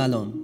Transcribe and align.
سلام. 0.00 0.34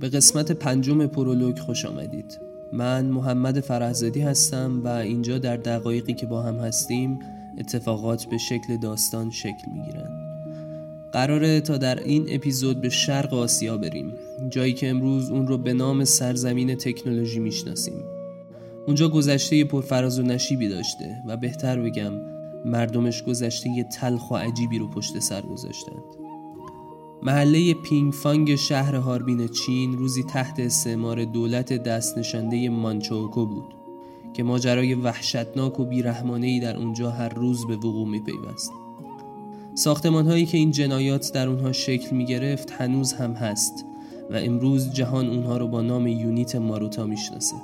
به 0.00 0.08
قسمت 0.08 0.52
پنجم 0.52 1.06
پرولوگ 1.06 1.58
خوش 1.58 1.84
آمدید. 1.84 2.38
من 2.72 3.06
محمد 3.06 3.60
فرهزادی 3.60 4.20
هستم 4.20 4.80
و 4.84 4.88
اینجا 4.88 5.38
در 5.38 5.56
دقایقی 5.56 6.14
که 6.14 6.26
با 6.26 6.42
هم 6.42 6.54
هستیم 6.54 7.18
اتفاقات 7.58 8.24
به 8.24 8.38
شکل 8.38 8.76
داستان 8.76 9.30
شکل 9.30 9.70
می‌گیرن. 9.74 10.10
قراره 11.12 11.60
تا 11.60 11.76
در 11.76 11.98
این 12.02 12.26
اپیزود 12.28 12.80
به 12.80 12.88
شرق 12.88 13.34
آسیا 13.34 13.76
بریم 13.76 14.12
جایی 14.50 14.72
که 14.72 14.90
امروز 14.90 15.30
اون 15.30 15.46
رو 15.46 15.58
به 15.58 15.72
نام 15.72 16.04
سرزمین 16.04 16.74
تکنولوژی 16.74 17.40
می‌شناسیم. 17.40 18.04
اونجا 18.86 19.08
گذشته 19.08 19.64
پرفراز 19.64 20.18
و 20.18 20.22
نشیبی 20.22 20.68
داشته 20.68 21.16
و 21.28 21.36
بهتر 21.36 21.80
بگم 21.80 22.12
مردمش 22.64 23.22
گذشته 23.22 23.86
تلخ 23.92 24.30
و 24.30 24.34
عجیبی 24.34 24.78
رو 24.78 24.90
پشت 24.90 25.18
سر 25.18 25.40
گذاشتند. 25.40 26.23
محله 27.26 27.74
پینگ 27.74 28.12
فانگ 28.12 28.54
شهر 28.54 28.94
هاربین 28.94 29.48
چین 29.48 29.98
روزی 29.98 30.22
تحت 30.22 30.60
استعمار 30.60 31.24
دولت 31.24 31.72
دست 31.72 32.18
نشنده 32.18 32.68
مانچوکو 32.68 33.46
بود 33.46 33.74
که 34.34 34.42
ماجرای 34.42 34.94
وحشتناک 34.94 35.80
و 35.80 35.84
بیرحمانهی 35.84 36.60
در 36.60 36.76
اونجا 36.76 37.10
هر 37.10 37.28
روز 37.28 37.66
به 37.66 37.76
وقوع 37.76 38.08
می 38.08 38.20
پیوست. 38.20 38.72
ساختمان 39.74 40.26
هایی 40.26 40.46
که 40.46 40.58
این 40.58 40.70
جنایات 40.70 41.32
در 41.32 41.48
اونها 41.48 41.72
شکل 41.72 42.16
می 42.16 42.24
گرفت 42.24 42.72
هنوز 42.72 43.12
هم 43.12 43.32
هست 43.32 43.84
و 44.30 44.36
امروز 44.36 44.92
جهان 44.92 45.28
اونها 45.28 45.56
رو 45.56 45.68
با 45.68 45.82
نام 45.82 46.06
یونیت 46.06 46.56
ماروتا 46.56 47.06
می‌شناسه. 47.06 47.56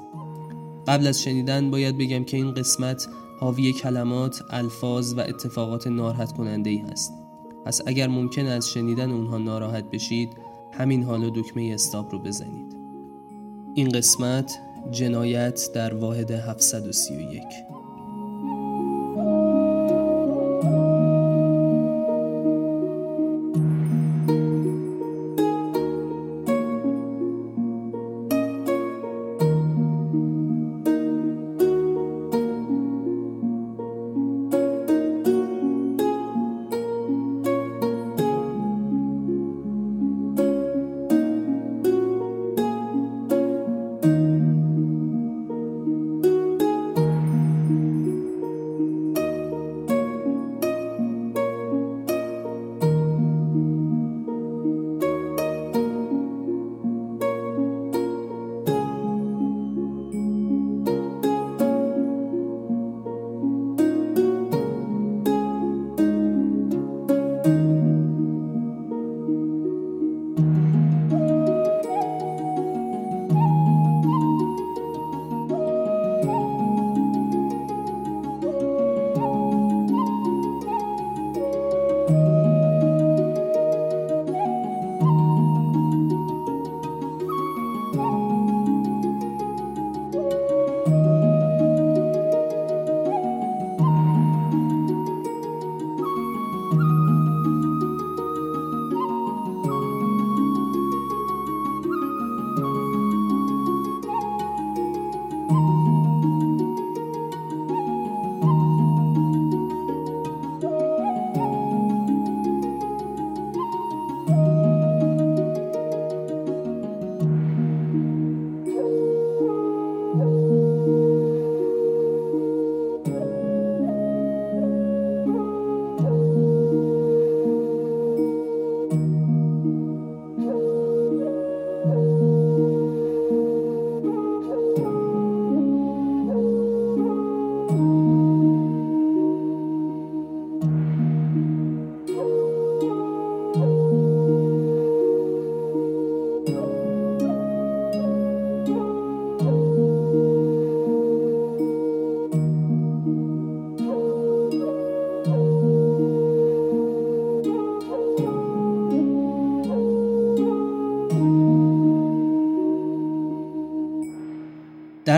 قبل 0.88 1.06
از 1.06 1.22
شنیدن 1.22 1.70
باید 1.70 1.98
بگم 1.98 2.24
که 2.24 2.36
این 2.36 2.54
قسمت 2.54 3.08
حاوی 3.40 3.72
کلمات، 3.72 4.42
الفاظ 4.50 5.14
و 5.14 5.20
اتفاقات 5.20 5.86
ناراحت 5.86 6.32
کننده 6.32 6.70
ای 6.70 6.78
هست. 6.78 7.19
پس 7.64 7.80
اگر 7.86 8.08
ممکن 8.08 8.46
از 8.46 8.68
شنیدن 8.68 9.10
اونها 9.10 9.38
ناراحت 9.38 9.84
بشید 9.84 10.36
همین 10.72 11.02
حالا 11.02 11.30
دکمه 11.30 11.70
استاپ 11.74 12.12
رو 12.12 12.18
بزنید. 12.18 12.76
این 13.74 13.88
قسمت 13.88 14.58
جنایت 14.90 15.68
در 15.74 15.94
واحد 15.94 16.30
731 16.30 17.42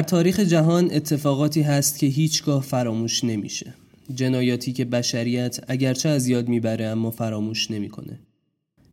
در 0.02 0.08
تاریخ 0.08 0.40
جهان 0.40 0.90
اتفاقاتی 0.92 1.62
هست 1.62 1.98
که 1.98 2.06
هیچگاه 2.06 2.62
فراموش 2.62 3.24
نمیشه. 3.24 3.74
جنایاتی 4.14 4.72
که 4.72 4.84
بشریت 4.84 5.60
اگرچه 5.68 6.08
از 6.08 6.28
یاد 6.28 6.48
می‌بره 6.48 6.84
اما 6.84 7.10
فراموش 7.10 7.70
نمی‌کنه. 7.70 8.20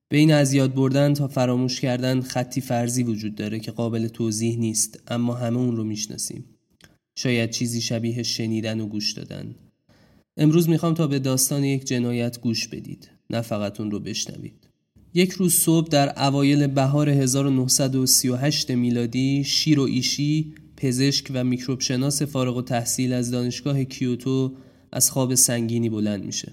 بین 0.09 0.31
از 0.33 0.53
یاد 0.53 0.73
بردن 0.73 1.13
تا 1.13 1.27
فراموش 1.27 1.81
کردن 1.81 2.21
خطی 2.21 2.61
فرضی 2.61 3.03
وجود 3.03 3.35
داره 3.35 3.59
که 3.59 3.71
قابل 3.71 4.07
توضیح 4.07 4.57
نیست 4.57 4.99
اما 5.07 5.33
همه 5.33 5.57
اون 5.57 5.75
رو 5.75 5.83
می‌شناسیم. 5.83 6.45
شاید 7.15 7.49
چیزی 7.49 7.81
شبیه 7.81 8.23
شنیدن 8.23 8.79
و 8.79 8.85
گوش 8.85 9.13
دادن. 9.13 9.55
امروز 10.37 10.69
می‌خوام 10.69 10.93
تا 10.93 11.07
به 11.07 11.19
داستان 11.19 11.63
یک 11.63 11.85
جنایت 11.85 12.39
گوش 12.39 12.67
بدید 12.67 13.09
نه 13.29 13.41
فقط 13.41 13.79
اون 13.79 13.91
رو 13.91 13.99
بشنوید. 13.99 14.69
یک 15.13 15.31
روز 15.31 15.53
صبح 15.53 15.87
در 15.87 16.23
اوایل 16.27 16.67
بهار 16.67 17.09
1938 17.09 18.71
میلادی 18.71 19.43
شیر 19.43 19.79
و 19.79 19.83
ایشی 19.83 20.53
پزشک 20.79 21.31
و 21.33 21.43
میکروب 21.43 21.79
شناس 21.79 22.21
فارغ 22.21 22.57
و 22.57 22.61
تحصیل 22.61 23.13
از 23.13 23.31
دانشگاه 23.31 23.83
کیوتو 23.83 24.53
از 24.91 25.11
خواب 25.11 25.35
سنگینی 25.35 25.89
بلند 25.89 26.25
میشه. 26.25 26.51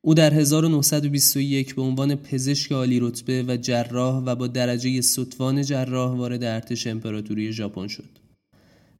او 0.00 0.14
در 0.14 0.34
1921 0.34 1.74
به 1.74 1.82
عنوان 1.82 2.14
پزشک 2.14 2.72
عالی 2.72 3.00
رتبه 3.00 3.44
و 3.48 3.56
جراح 3.56 4.22
و 4.26 4.34
با 4.34 4.46
درجه 4.46 5.00
ستوان 5.00 5.62
جراح 5.62 6.16
وارد 6.16 6.44
ارتش 6.44 6.86
امپراتوری 6.86 7.52
ژاپن 7.52 7.88
شد. 7.88 8.18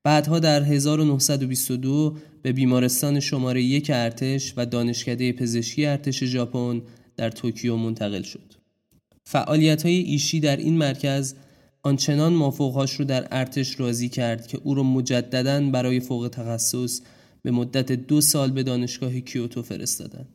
بعدها 0.05 0.39
در 0.39 0.63
1922 0.63 2.17
به 2.43 2.53
بیمارستان 2.53 3.21
شماره 3.21 3.63
یک 3.63 3.91
ارتش 3.95 4.55
و 4.57 4.67
دانشکده 4.67 5.33
پزشکی 5.33 5.87
ارتش 5.87 6.25
ژاپن 6.25 6.83
در 7.17 7.31
توکیو 7.31 7.77
منتقل 7.77 8.23
شد. 8.23 8.53
فعالیت 9.25 9.83
های 9.83 9.95
ایشی 9.95 10.41
در 10.41 10.57
این 10.57 10.79
مرکز 10.79 11.35
آنچنان 11.83 12.33
مافوقهاش 12.33 12.93
رو 12.93 13.05
در 13.05 13.29
ارتش 13.31 13.81
راضی 13.81 14.09
کرد 14.09 14.47
که 14.47 14.61
او 14.65 14.75
را 14.75 14.83
مجددا 14.83 15.71
برای 15.71 16.01
فوق 16.01 16.29
تخصص 16.33 17.01
به 17.43 17.51
مدت 17.51 17.93
دو 17.93 18.21
سال 18.21 18.51
به 18.51 18.63
دانشگاه 18.63 19.21
کیوتو 19.21 19.63
فرستادند. 19.63 20.29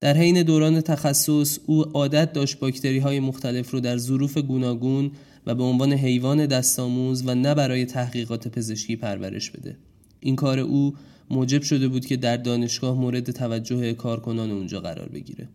در 0.00 0.16
حین 0.16 0.42
دوران 0.42 0.80
تخصص 0.80 1.58
او 1.66 1.82
عادت 1.82 2.32
داشت 2.32 2.58
باکتری 2.58 2.98
های 2.98 3.20
مختلف 3.20 3.70
رو 3.70 3.80
در 3.80 3.96
ظروف 3.96 4.38
گوناگون 4.38 5.10
و 5.46 5.54
به 5.54 5.62
عنوان 5.62 5.92
حیوان 5.92 6.46
دستآموز 6.46 7.22
و 7.26 7.34
نه 7.34 7.54
برای 7.54 7.84
تحقیقات 7.84 8.48
پزشکی 8.48 8.96
پرورش 8.96 9.50
بده. 9.50 9.76
این 10.20 10.36
کار 10.36 10.58
او 10.58 10.94
موجب 11.30 11.62
شده 11.62 11.88
بود 11.88 12.06
که 12.06 12.16
در 12.16 12.36
دانشگاه 12.36 13.00
مورد 13.00 13.30
توجه 13.30 13.92
کارکنان 13.92 14.50
اونجا 14.50 14.80
قرار 14.80 15.08
بگیره. 15.08 15.48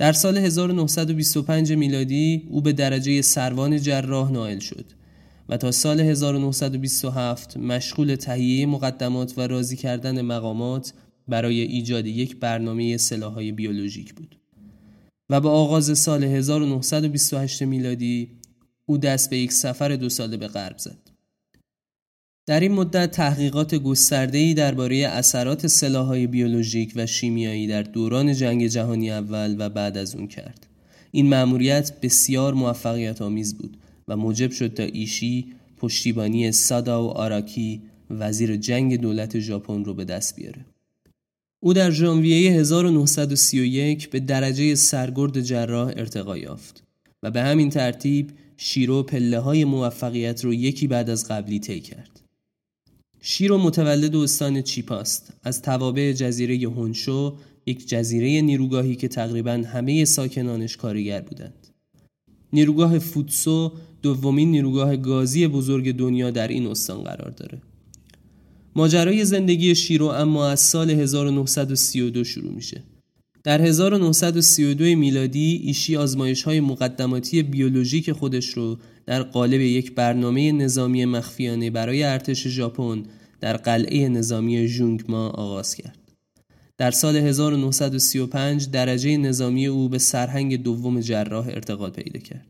در 0.00 0.12
سال 0.12 0.38
1925 0.38 1.72
میلادی 1.72 2.46
او 2.50 2.60
به 2.60 2.72
درجه 2.72 3.22
سروان 3.22 3.78
جراح 3.78 4.32
نائل 4.32 4.58
شد 4.58 4.84
و 5.48 5.56
تا 5.56 5.70
سال 5.70 6.00
1927 6.00 7.56
مشغول 7.56 8.14
تهیه 8.14 8.66
مقدمات 8.66 9.34
و 9.36 9.40
راضی 9.40 9.76
کردن 9.76 10.20
مقامات 10.20 10.92
برای 11.28 11.60
ایجاد 11.60 12.06
یک 12.06 12.36
برنامه 12.36 12.96
سلاحهای 12.96 13.52
بیولوژیک 13.52 14.14
بود 14.14 14.40
و 15.30 15.40
با 15.40 15.50
آغاز 15.50 15.98
سال 15.98 16.24
1928 16.24 17.62
میلادی 17.62 18.30
او 18.86 18.98
دست 18.98 19.30
به 19.30 19.38
یک 19.38 19.52
سفر 19.52 19.88
دو 19.88 20.08
ساله 20.08 20.36
به 20.36 20.48
غرب 20.48 20.78
زد. 20.78 21.09
در 22.50 22.60
این 22.60 22.72
مدت 22.72 23.10
تحقیقات 23.10 23.74
گسترده‌ای 23.74 24.54
درباره 24.54 24.96
اثرات 24.96 25.66
سلاح‌های 25.66 26.26
بیولوژیک 26.26 26.92
و 26.96 27.06
شیمیایی 27.06 27.66
در 27.66 27.82
دوران 27.82 28.34
جنگ 28.34 28.66
جهانی 28.66 29.10
اول 29.10 29.56
و 29.58 29.68
بعد 29.68 29.96
از 29.96 30.14
اون 30.14 30.26
کرد. 30.26 30.66
این 31.10 31.28
مأموریت 31.28 32.00
بسیار 32.02 32.54
موفقیت 32.54 33.22
آمیز 33.22 33.58
بود 33.58 33.76
و 34.08 34.16
موجب 34.16 34.50
شد 34.50 34.74
تا 34.74 34.82
ایشی 34.82 35.46
پشتیبانی 35.76 36.52
سادا 36.52 37.04
و 37.04 37.10
آراکی 37.10 37.82
وزیر 38.10 38.56
جنگ 38.56 39.00
دولت 39.00 39.38
ژاپن 39.38 39.84
رو 39.84 39.94
به 39.94 40.04
دست 40.04 40.36
بیاره. 40.36 40.66
او 41.60 41.72
در 41.72 41.90
ژانویه 41.90 42.52
1931 42.52 44.10
به 44.10 44.20
درجه 44.20 44.74
سرگرد 44.74 45.40
جراح 45.40 45.92
ارتقا 45.96 46.38
یافت 46.38 46.82
و 47.22 47.30
به 47.30 47.42
همین 47.42 47.70
ترتیب 47.70 48.30
شیرو 48.56 49.02
پله 49.02 49.38
های 49.38 49.64
موفقیت 49.64 50.44
رو 50.44 50.54
یکی 50.54 50.86
بعد 50.86 51.10
از 51.10 51.28
قبلی 51.28 51.58
طی 51.58 51.80
کرد. 51.80 52.20
شیرو 53.22 53.58
متولد 53.58 54.16
استان 54.16 54.62
چیپاست 54.62 55.32
از 55.42 55.62
توابع 55.62 56.12
جزیره 56.12 56.68
هونشو 56.68 57.36
یک 57.66 57.88
جزیره 57.88 58.40
نیروگاهی 58.40 58.96
که 58.96 59.08
تقریبا 59.08 59.62
همه 59.72 60.04
ساکنانش 60.04 60.76
کارگر 60.76 61.20
بودند. 61.20 61.66
نیروگاه 62.52 62.98
فوتسو 62.98 63.72
دومین 64.02 64.50
نیروگاه 64.50 64.96
گازی 64.96 65.46
بزرگ 65.46 65.96
دنیا 65.96 66.30
در 66.30 66.48
این 66.48 66.66
استان 66.66 67.02
قرار 67.02 67.30
داره. 67.30 67.62
ماجرای 68.76 69.24
زندگی 69.24 69.74
شیرو 69.74 70.06
اما 70.06 70.48
از 70.48 70.60
سال 70.60 70.90
1932 70.90 72.24
شروع 72.24 72.52
میشه. 72.52 72.82
در 73.44 73.62
1932 73.62 74.84
میلادی 74.84 75.62
ایشی 75.64 75.96
آزمایش 75.96 76.42
های 76.42 76.60
مقدماتی 76.60 77.42
بیولوژیک 77.42 78.12
خودش 78.12 78.48
رو 78.48 78.78
در 79.06 79.22
قالب 79.22 79.60
یک 79.60 79.94
برنامه 79.94 80.52
نظامی 80.52 81.04
مخفیانه 81.04 81.70
برای 81.70 82.02
ارتش 82.02 82.48
ژاپن 82.48 83.02
در 83.40 83.56
قلعه 83.56 84.08
نظامی 84.08 84.68
ژونگما 84.68 85.28
آغاز 85.28 85.74
کرد. 85.74 85.98
در 86.78 86.90
سال 86.90 87.16
1935 87.16 88.70
درجه 88.70 89.16
نظامی 89.16 89.66
او 89.66 89.88
به 89.88 89.98
سرهنگ 89.98 90.62
دوم 90.62 91.00
جراح 91.00 91.46
ارتقا 91.48 91.90
پیدا 91.90 92.20
کرد. 92.20 92.46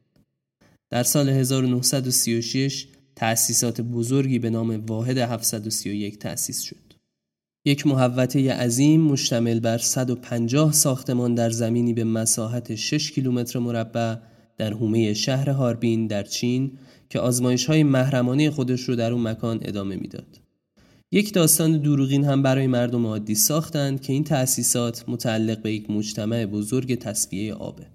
در 0.90 1.02
سال 1.02 1.28
1936 1.28 2.86
تأسیسات 3.16 3.80
بزرگی 3.80 4.38
به 4.38 4.50
نام 4.50 4.86
واحد 4.86 5.18
731 5.18 6.18
تأسیس 6.18 6.60
شد. 6.60 6.89
یک 7.64 7.86
محوطه 7.86 8.52
عظیم 8.52 9.00
مشتمل 9.00 9.60
بر 9.60 9.78
150 9.78 10.72
ساختمان 10.72 11.34
در 11.34 11.50
زمینی 11.50 11.94
به 11.94 12.04
مساحت 12.04 12.74
6 12.74 13.12
کیلومتر 13.12 13.58
مربع 13.58 14.16
در 14.56 14.72
حومه 14.72 15.14
شهر 15.14 15.50
هاربین 15.50 16.06
در 16.06 16.22
چین 16.22 16.78
که 17.10 17.20
آزمایش 17.20 17.66
های 17.66 17.82
محرمانه 17.82 18.50
خودش 18.50 18.80
رو 18.80 18.96
در 18.96 19.12
اون 19.12 19.22
مکان 19.22 19.60
ادامه 19.62 19.96
می‌داد. 19.96 20.40
یک 21.12 21.32
داستان 21.32 21.78
دروغین 21.78 22.24
هم 22.24 22.42
برای 22.42 22.66
مردم 22.66 23.06
عادی 23.06 23.34
ساختند 23.34 24.00
که 24.00 24.12
این 24.12 24.24
تأسیسات 24.24 25.04
متعلق 25.08 25.62
به 25.62 25.72
یک 25.72 25.90
مجتمع 25.90 26.46
بزرگ 26.46 26.94
تصفیه 26.94 27.54
آبه. 27.54 27.86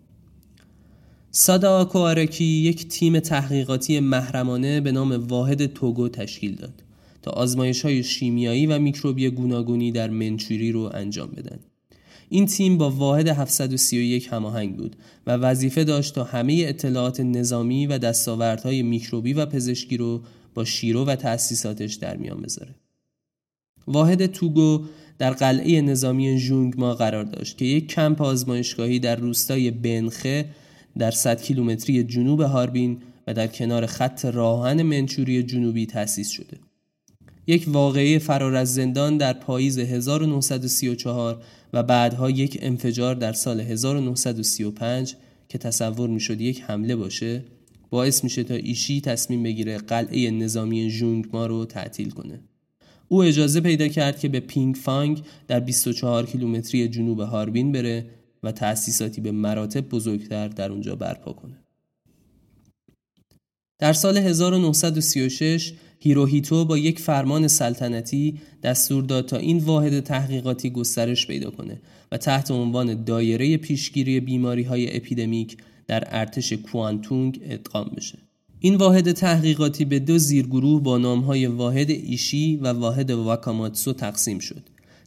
سادا 1.32 1.80
آکوارکی 1.80 2.46
یک 2.46 2.88
تیم 2.88 3.20
تحقیقاتی 3.20 4.00
محرمانه 4.00 4.82
به 4.82 4.92
نام 4.92 5.12
واحد 5.12 5.66
توگو 5.66 6.10
تشکیل 6.10 6.56
داد 6.56 6.85
تا 7.26 7.32
آزمایش 7.32 7.82
های 7.82 8.04
شیمیایی 8.04 8.66
و 8.66 8.80
میکروبی 8.80 9.30
گوناگونی 9.30 9.92
در 9.92 10.10
منچوری 10.10 10.72
رو 10.72 10.92
انجام 10.94 11.32
بدن. 11.32 11.60
این 12.30 12.46
تیم 12.46 12.78
با 12.78 12.90
واحد 12.90 13.28
731 13.28 14.28
هماهنگ 14.32 14.78
بود 14.78 14.96
و 15.28 15.32
وظیفه 15.32 15.84
داشت 15.84 16.16
تا 16.16 16.24
همه 16.24 16.64
اطلاعات 16.68 17.20
نظامی 17.20 17.88
و 17.88 17.98
دستاوردهای 17.98 18.82
میکروبی 18.82 19.34
و 19.34 19.46
پزشکی 19.46 19.98
رو 19.98 20.22
با 20.54 20.66
شیرو 20.66 21.06
و 21.06 21.16
تأسیساتش 21.16 21.94
در 21.94 22.18
میان 22.18 22.42
بذاره. 22.42 22.76
واحد 23.88 24.26
توگو 24.26 24.86
در 25.18 25.32
قلعه 25.32 25.82
نظامی 25.82 26.38
ژونگما 26.38 26.94
قرار 26.94 27.24
داشت 27.24 27.58
که 27.58 27.66
یک 27.66 27.88
کمپ 27.88 28.22
آزمایشگاهی 28.22 29.00
در 29.00 29.16
روستای 29.16 29.72
بنخه 29.72 30.46
در 30.98 31.12
100 31.12 31.42
کیلومتری 31.42 32.04
جنوب 32.04 32.42
هاربین 32.42 32.98
و 33.28 33.34
در 33.34 33.48
کنار 33.48 33.86
خط 33.86 34.26
راهن 34.26 34.82
منچوری 34.82 35.44
جنوبی 35.44 35.86
تأسیس 35.86 36.30
شده. 36.30 36.58
یک 37.48 37.66
واقعه 37.68 38.20
فرار 38.20 38.56
از 38.56 38.74
زندان 38.74 39.18
در 39.18 39.34
پاییز 39.34 39.80
1934 39.80 41.44
و 41.74 41.84
بعدها 41.84 42.30
یک 42.30 42.58
انفجار 42.62 43.16
در 43.16 43.34
سال 43.34 43.60
1935 43.60 45.16
که 45.50 45.58
تصور 45.58 46.10
می‌شد 46.10 46.42
یک 46.42 46.62
حمله 46.62 46.96
باشه 46.96 47.44
باعث 47.90 48.24
میشه 48.24 48.44
تا 48.44 48.54
ایشی 48.54 49.02
تصمیم 49.02 49.44
بگیره 49.44 49.78
قلعه 49.78 50.32
نظامی 50.32 50.90
ژونگ‌ما 50.90 51.46
رو 51.46 51.66
تعطیل 51.66 52.10
کنه. 52.10 52.40
او 53.08 53.24
اجازه 53.24 53.62
پیدا 53.62 53.88
کرد 53.88 54.20
که 54.20 54.30
به 54.30 54.40
پینگ 54.40 54.76
فانگ 54.76 55.24
در 55.48 55.60
24 55.60 56.26
کیلومتری 56.26 56.88
جنوب 56.88 57.20
هاربین 57.20 57.72
بره 57.72 58.06
و 58.44 58.52
تأسیساتی 58.52 59.22
به 59.22 59.32
مراتب 59.32 59.90
بزرگتر 59.90 60.48
در 60.48 60.72
اونجا 60.72 60.96
برپا 60.96 61.34
کنه. 61.34 61.66
در 63.80 63.94
سال 63.94 64.18
1936 64.18 65.74
هیروهیتو 66.00 66.66
با 66.66 66.78
یک 66.78 67.00
فرمان 67.00 67.48
سلطنتی 67.48 68.40
دستور 68.64 69.04
داد 69.04 69.26
تا 69.26 69.38
این 69.38 69.58
واحد 69.58 70.00
تحقیقاتی 70.00 70.70
گسترش 70.70 71.28
پیدا 71.28 71.50
کنه 71.50 71.82
و 72.12 72.18
تحت 72.18 72.52
عنوان 72.52 73.04
دایره 73.04 73.58
پیشگیری 73.58 74.20
بیماری 74.20 74.64
های 74.64 74.98
اپیدمیک 74.98 75.58
در 75.88 76.04
ارتش 76.08 76.54
کوانتونگ 76.54 77.40
ادغام 77.44 77.92
بشه. 77.98 78.18
این 78.60 78.76
واحد 78.76 79.12
تحقیقاتی 79.12 79.86
به 79.86 80.00
دو 80.00 80.18
زیرگروه 80.18 80.84
با 80.84 80.98
نامهای 80.98 81.48
واحد 81.48 81.90
ایشی 81.90 82.56
و 82.56 82.68
واحد 82.68 83.12
واکاماتسو 83.12 83.94
تقسیم 83.94 84.40
شد 84.40 84.64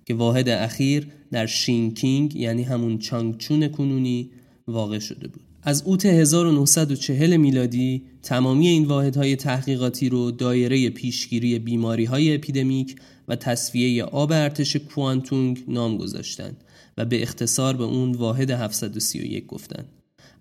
که 0.06 0.14
واحد 0.14 0.48
اخیر 0.48 1.08
در 1.32 1.46
شینکینگ 1.46 2.36
یعنی 2.36 2.62
همون 2.62 2.98
چانگچون 2.98 3.68
کنونی 3.68 4.30
واقع 4.68 4.98
شده 4.98 5.28
بود. 5.28 5.47
از 5.62 5.82
اوت 5.82 6.06
1940 6.06 7.36
میلادی 7.36 8.02
تمامی 8.22 8.68
این 8.68 8.84
واحدهای 8.84 9.36
تحقیقاتی 9.36 10.08
رو 10.08 10.30
دایره 10.30 10.90
پیشگیری 10.90 11.58
بیماری 11.58 12.04
های 12.04 12.34
اپیدمیک 12.34 12.96
و 13.28 13.36
تصفیه 13.36 14.04
آب 14.04 14.32
ارتش 14.32 14.76
کوانتونگ 14.76 15.64
نام 15.68 15.96
گذاشتند 15.96 16.64
و 16.98 17.04
به 17.04 17.22
اختصار 17.22 17.76
به 17.76 17.84
اون 17.84 18.12
واحد 18.12 18.50
731 18.50 19.46
گفتند. 19.46 19.88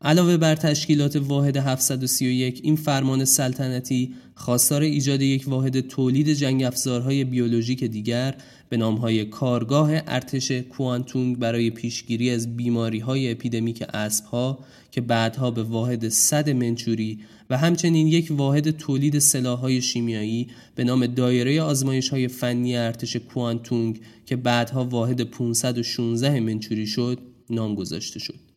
علاوه 0.02 0.38
بر 0.38 0.56
تشکیلات 0.56 1.16
واحد 1.16 1.58
731 1.58 2.60
این 2.64 2.76
فرمان 2.76 3.26
سلطنتی 3.26 4.14
خواستار 4.36 4.82
ایجاد 4.82 5.22
یک 5.22 5.48
واحد 5.48 5.80
تولید 5.80 6.34
جنگ 6.34 6.64
افزارهای 6.64 7.24
بیولوژیک 7.24 7.84
دیگر 7.84 8.36
به 8.70 8.78
نامهای 8.78 9.26
کارگاه 9.26 9.92
ارتش 9.94 10.52
کوانتونگ 10.52 11.40
برای 11.40 11.70
پیشگیری 11.70 12.30
از 12.30 12.58
بیماری 12.58 13.00
های 13.00 13.32
اپیدمیک 13.32 13.84
اسب 13.94 14.26
ها 14.26 14.60
که 14.92 15.02
بعدها 15.02 15.52
به 15.52 15.64
واحد 15.64 16.10
صد 16.10 16.50
منچوری 16.50 17.20
و 17.50 17.58
همچنین 17.58 18.08
یک 18.08 18.28
واحد 18.32 18.72
تولید 18.72 19.24
های 19.46 19.82
شیمیایی 19.82 20.48
به 20.76 20.84
نام 20.84 21.08
دایره 21.08 21.62
آزمایش 21.62 22.10
های 22.10 22.28
فنی 22.28 22.78
ارتش 22.78 23.16
کوانتونگ 23.16 24.00
که 24.26 24.36
بعدها 24.36 24.86
واحد 24.86 25.22
516 25.22 26.40
منچوری 26.40 26.88
شد 26.88 27.20
نام 27.50 27.76
گذاشته 27.76 28.20
شد. 28.20 28.48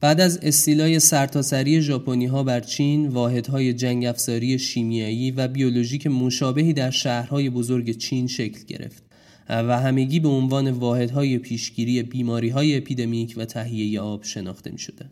بعد 0.00 0.20
از 0.20 0.38
استیلای 0.42 1.00
سرتاسری 1.00 1.82
ژاپنی 1.82 2.26
ها 2.26 2.42
بر 2.42 2.60
چین 2.60 3.08
واحدهای 3.08 3.72
جنگ 3.72 4.04
افزاری 4.04 4.58
شیمیایی 4.58 5.30
و 5.30 5.48
بیولوژیک 5.48 6.06
مشابهی 6.06 6.72
در 6.72 6.90
شهرهای 6.90 7.50
بزرگ 7.50 7.90
چین 7.90 8.26
شکل 8.26 8.64
گرفت 8.64 9.07
و 9.48 9.80
همگی 9.80 10.20
به 10.20 10.28
عنوان 10.28 10.70
واحدهای 10.70 11.38
پیشگیری 11.38 12.02
بیماری 12.02 12.48
های 12.48 12.76
اپیدمیک 12.76 13.34
و 13.36 13.44
تهیه 13.44 14.00
آب 14.00 14.24
شناخته 14.24 14.70
می 14.70 14.78
شده. 14.78 15.10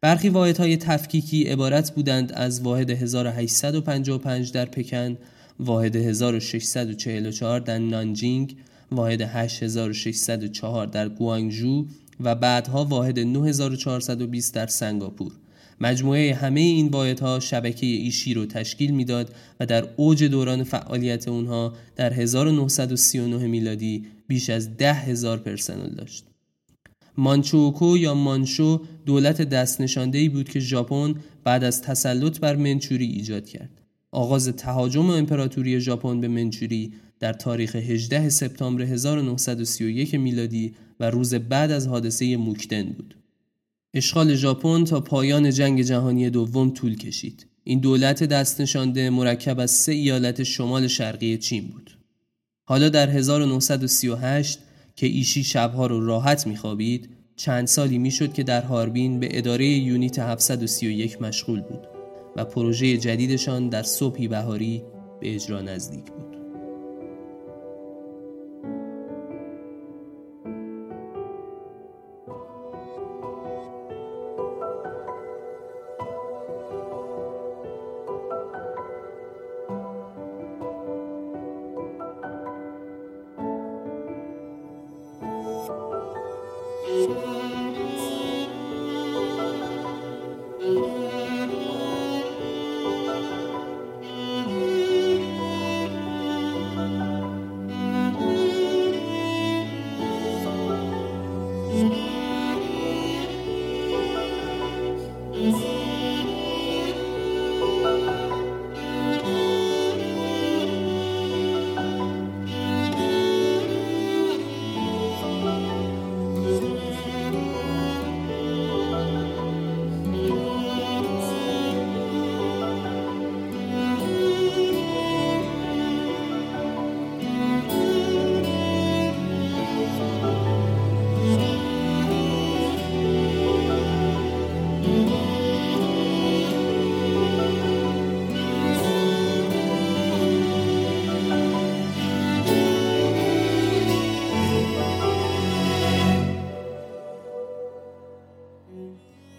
برخی 0.00 0.28
واحدهای 0.28 0.76
تفکیکی 0.76 1.44
عبارت 1.44 1.94
بودند 1.94 2.32
از 2.32 2.60
واحد 2.60 2.90
1855 2.90 4.52
در 4.52 4.64
پکن، 4.64 5.16
واحد 5.60 5.96
1644 5.96 7.60
در 7.60 7.78
نانجینگ، 7.78 8.56
واحد 8.92 9.20
8604 9.20 10.86
در 10.86 11.08
گوانگجو 11.08 11.86
و 12.20 12.34
بعدها 12.34 12.84
واحد 12.84 13.18
9420 13.18 14.54
در 14.54 14.66
سنگاپور 14.66 15.32
مجموعه 15.80 16.34
همه 16.34 16.60
این 16.60 16.88
واحدها 16.88 17.40
شبکه 17.40 17.86
ایشی 17.86 18.34
رو 18.34 18.46
تشکیل 18.46 18.90
می‌داد 18.90 19.34
و 19.60 19.66
در 19.66 19.88
اوج 19.96 20.24
دوران 20.24 20.64
فعالیت 20.64 21.28
اونها 21.28 21.74
در 21.96 22.12
1939 22.12 23.46
میلادی 23.46 24.04
بیش 24.26 24.50
از 24.50 24.76
ده 24.76 24.94
هزار 24.94 25.38
پرسنل 25.38 25.90
داشت. 25.90 26.24
مانچوکو 27.16 27.96
یا 27.96 28.14
مانشو 28.14 28.82
دولت 29.06 29.42
دست 29.42 29.80
نشانده 29.80 30.28
بود 30.28 30.48
که 30.48 30.60
ژاپن 30.60 31.14
بعد 31.44 31.64
از 31.64 31.82
تسلط 31.82 32.40
بر 32.40 32.56
منچوری 32.56 33.06
ایجاد 33.06 33.48
کرد. 33.48 33.80
آغاز 34.12 34.48
تهاجم 34.48 35.10
امپراتوری 35.10 35.80
ژاپن 35.80 36.20
به 36.20 36.28
منچوری 36.28 36.92
در 37.20 37.32
تاریخ 37.32 37.76
18 37.76 38.28
سپتامبر 38.28 38.82
1931 38.82 40.14
میلادی 40.14 40.74
و 41.00 41.10
روز 41.10 41.34
بعد 41.34 41.70
از 41.70 41.86
حادثه 41.86 42.36
موکدن 42.36 42.84
بود. 42.84 43.19
اشغال 43.94 44.34
ژاپن 44.34 44.84
تا 44.84 45.00
پایان 45.00 45.50
جنگ 45.50 45.82
جهانی 45.82 46.30
دوم 46.30 46.70
طول 46.70 46.96
کشید. 46.96 47.46
این 47.64 47.80
دولت 47.80 48.24
دست 48.24 48.60
نشانده 48.60 49.10
مرکب 49.10 49.60
از 49.60 49.70
سه 49.70 49.92
ایالت 49.92 50.42
شمال 50.42 50.88
شرقی 50.88 51.38
چین 51.38 51.68
بود. 51.68 51.98
حالا 52.64 52.88
در 52.88 53.10
1938 53.10 54.58
که 54.96 55.06
ایشی 55.06 55.44
شبها 55.44 55.86
رو 55.86 56.06
راحت 56.06 56.46
میخوابید 56.46 57.08
چند 57.36 57.66
سالی 57.66 57.98
می‌شد 57.98 58.32
که 58.32 58.42
در 58.42 58.62
هاربین 58.62 59.20
به 59.20 59.38
اداره 59.38 59.66
یونیت 59.66 60.18
731 60.18 61.22
مشغول 61.22 61.60
بود 61.60 61.88
و 62.36 62.44
پروژه 62.44 62.96
جدیدشان 62.96 63.68
در 63.68 63.82
صبحی 63.82 64.28
بهاری 64.28 64.82
به 65.20 65.34
اجرا 65.34 65.60
نزدیک 65.60 66.04
بود. 66.04 66.29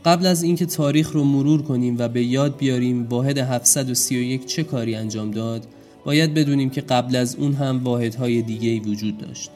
قبل 0.06 0.26
از 0.26 0.44
اینکه 0.44 0.66
تاریخ 0.66 1.12
رو 1.12 1.24
مرور 1.24 1.62
کنیم 1.62 1.96
و 2.00 2.08
به 2.08 2.24
یاد 2.24 2.58
بیاریم 2.58 3.08
واحد 3.08 3.38
731 3.38 4.46
چه 4.46 4.64
کاری 4.64 4.96
انجام 4.96 5.32
داد 5.32 5.68
باید 6.06 6.34
بدونیم 6.34 6.70
که 6.70 6.82
قبل 6.82 7.16
از 7.16 7.36
اون 7.36 7.54
هم 7.54 7.82
واحدهای 7.84 8.42
دیگه 8.42 8.80
وجود 8.80 9.18
داشت. 9.18 9.50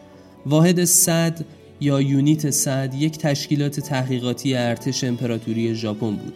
واحد 0.45 0.83
صد 0.83 1.45
یا 1.81 2.01
یونیت 2.01 2.49
صد 2.49 2.93
یک 2.93 3.17
تشکیلات 3.17 3.79
تحقیقاتی 3.79 4.55
ارتش 4.55 5.03
امپراتوری 5.03 5.75
ژاپن 5.75 6.15
بود 6.15 6.33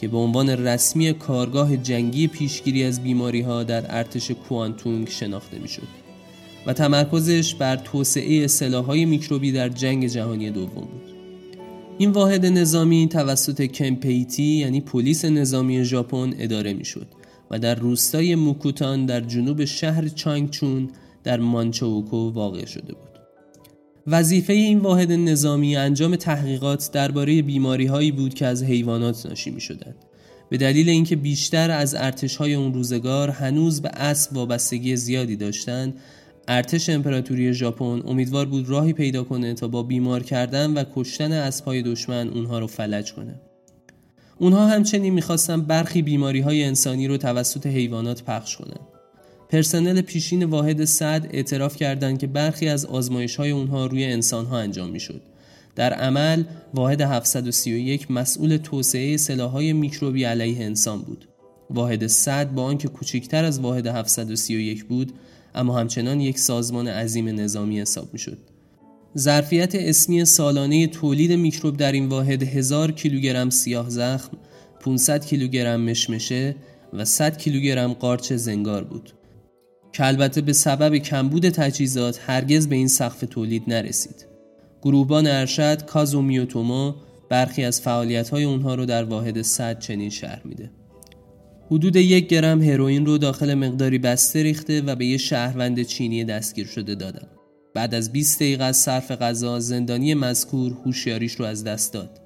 که 0.00 0.08
به 0.08 0.16
عنوان 0.16 0.48
رسمی 0.50 1.12
کارگاه 1.12 1.76
جنگی 1.76 2.26
پیشگیری 2.26 2.84
از 2.84 3.02
بیماری 3.02 3.40
ها 3.40 3.62
در 3.62 3.96
ارتش 3.96 4.30
کوانتونگ 4.30 5.08
شناخته 5.08 5.58
می‌شد 5.58 5.88
و 6.66 6.72
تمرکزش 6.72 7.54
بر 7.54 7.76
توسعه 7.76 8.46
سلاحهای 8.46 9.04
میکروبی 9.04 9.52
در 9.52 9.68
جنگ 9.68 10.06
جهانی 10.06 10.50
دوم 10.50 10.84
بود. 10.84 11.15
این 11.98 12.10
واحد 12.10 12.46
نظامی 12.46 13.08
توسط 13.08 13.62
کمپیتی 13.62 14.42
یعنی 14.42 14.80
پلیس 14.80 15.24
نظامی 15.24 15.84
ژاپن 15.84 16.34
اداره 16.38 16.72
می‌شد 16.72 17.06
و 17.50 17.58
در 17.58 17.74
روستای 17.74 18.34
موکوتان 18.34 19.06
در 19.06 19.20
جنوب 19.20 19.64
شهر 19.64 20.08
چانگچون 20.08 20.90
در 21.24 21.40
مانچوکو 21.40 22.30
واقع 22.30 22.64
شده 22.64 22.92
بود. 22.92 23.20
وظیفه 24.06 24.52
این 24.52 24.78
واحد 24.78 25.12
نظامی 25.12 25.76
انجام 25.76 26.16
تحقیقات 26.16 26.90
درباره 26.92 27.42
بیماری 27.42 27.86
هایی 27.86 28.12
بود 28.12 28.34
که 28.34 28.46
از 28.46 28.62
حیوانات 28.62 29.26
ناشی 29.26 29.50
می 29.50 29.60
شدند. 29.60 29.96
به 30.48 30.56
دلیل 30.56 30.88
اینکه 30.88 31.16
بیشتر 31.16 31.70
از 31.70 31.94
ارتش 31.94 32.36
های 32.36 32.54
اون 32.54 32.74
روزگار 32.74 33.30
هنوز 33.30 33.82
به 33.82 33.88
اسب 33.88 34.36
وابستگی 34.36 34.96
زیادی 34.96 35.36
داشتند 35.36 35.94
ارتش 36.48 36.90
امپراتوری 36.90 37.54
ژاپن 37.54 38.02
امیدوار 38.06 38.46
بود 38.46 38.68
راهی 38.68 38.92
پیدا 38.92 39.24
کنه 39.24 39.54
تا 39.54 39.68
با 39.68 39.82
بیمار 39.82 40.22
کردن 40.22 40.72
و 40.72 40.84
کشتن 40.94 41.32
اسبهای 41.32 41.82
دشمن 41.82 42.28
اونها 42.28 42.58
رو 42.58 42.66
فلج 42.66 43.12
کنه. 43.12 43.34
اونها 44.38 44.66
همچنین 44.66 45.14
می‌خواستن 45.14 45.60
برخی 45.60 46.02
بیماری 46.02 46.40
های 46.40 46.64
انسانی 46.64 47.08
رو 47.08 47.16
توسط 47.16 47.66
حیوانات 47.66 48.22
پخش 48.22 48.56
کنن. 48.56 48.80
پرسنل 49.48 50.00
پیشین 50.00 50.44
واحد 50.44 50.84
صد 50.84 51.26
اعتراف 51.30 51.76
کردند 51.76 52.18
که 52.18 52.26
برخی 52.26 52.68
از 52.68 52.86
آزمایش 52.86 53.36
های 53.36 53.50
اونها 53.50 53.86
روی 53.86 54.04
انسان 54.04 54.46
ها 54.46 54.58
انجام 54.58 54.90
می‌شد. 54.90 55.22
در 55.76 55.92
عمل 55.92 56.44
واحد 56.74 57.00
731 57.00 58.10
مسئول 58.10 58.56
توسعه 58.56 59.16
سلاحهای 59.16 59.72
میکروبی 59.72 60.24
علیه 60.24 60.64
انسان 60.64 61.02
بود. 61.02 61.28
واحد 61.70 62.06
صد 62.06 62.52
با 62.52 62.62
آنکه 62.62 62.88
کوچکتر 62.88 63.44
از 63.44 63.60
واحد 63.60 63.86
731 63.86 64.84
بود 64.84 65.12
اما 65.56 65.78
همچنان 65.78 66.20
یک 66.20 66.38
سازمان 66.38 66.88
عظیم 66.88 67.28
نظامی 67.28 67.80
حساب 67.80 68.12
می 68.12 68.18
شد. 68.18 68.38
ظرفیت 69.18 69.74
اسمی 69.74 70.24
سالانه 70.24 70.86
تولید 70.86 71.32
میکروب 71.32 71.76
در 71.76 71.92
این 71.92 72.06
واحد 72.06 72.42
هزار 72.42 72.92
کیلوگرم 72.92 73.50
سیاه 73.50 73.90
زخم، 73.90 74.38
500 74.80 75.24
کیلوگرم 75.24 75.80
مشمشه 75.80 76.56
و 76.92 77.04
100 77.04 77.38
کیلوگرم 77.38 77.92
قارچ 77.92 78.32
زنگار 78.32 78.84
بود. 78.84 79.12
که 79.92 80.06
البته 80.06 80.40
به 80.40 80.52
سبب 80.52 80.96
کمبود 80.96 81.48
تجهیزات 81.48 82.20
هرگز 82.26 82.68
به 82.68 82.76
این 82.76 82.88
سقف 82.88 83.24
تولید 83.30 83.62
نرسید. 83.66 84.26
گروهبان 84.82 85.26
ارشد 85.26 85.84
کازومیوتوما 85.84 86.96
برخی 87.28 87.64
از 87.64 87.80
فعالیت 87.80 88.28
های 88.28 88.44
اونها 88.44 88.74
رو 88.74 88.86
در 88.86 89.04
واحد 89.04 89.42
صد 89.42 89.78
چنین 89.78 90.10
شهر 90.10 90.42
میده. 90.44 90.70
حدود 91.70 91.96
یک 91.96 92.26
گرم 92.26 92.62
هروئین 92.62 93.06
رو 93.06 93.18
داخل 93.18 93.54
مقداری 93.54 93.98
بسته 93.98 94.42
ریخته 94.42 94.82
و 94.82 94.94
به 94.94 95.06
یه 95.06 95.16
شهروند 95.16 95.82
چینی 95.82 96.24
دستگیر 96.24 96.66
شده 96.66 96.94
دادم. 96.94 97.28
بعد 97.74 97.94
از 97.94 98.12
20 98.12 98.38
دقیقه 98.38 98.64
از 98.64 98.76
صرف 98.76 99.10
غذا 99.10 99.60
زندانی 99.60 100.14
مذکور 100.14 100.72
هوشیاریش 100.84 101.32
رو 101.32 101.44
از 101.44 101.64
دست 101.64 101.92
داد 101.92 102.20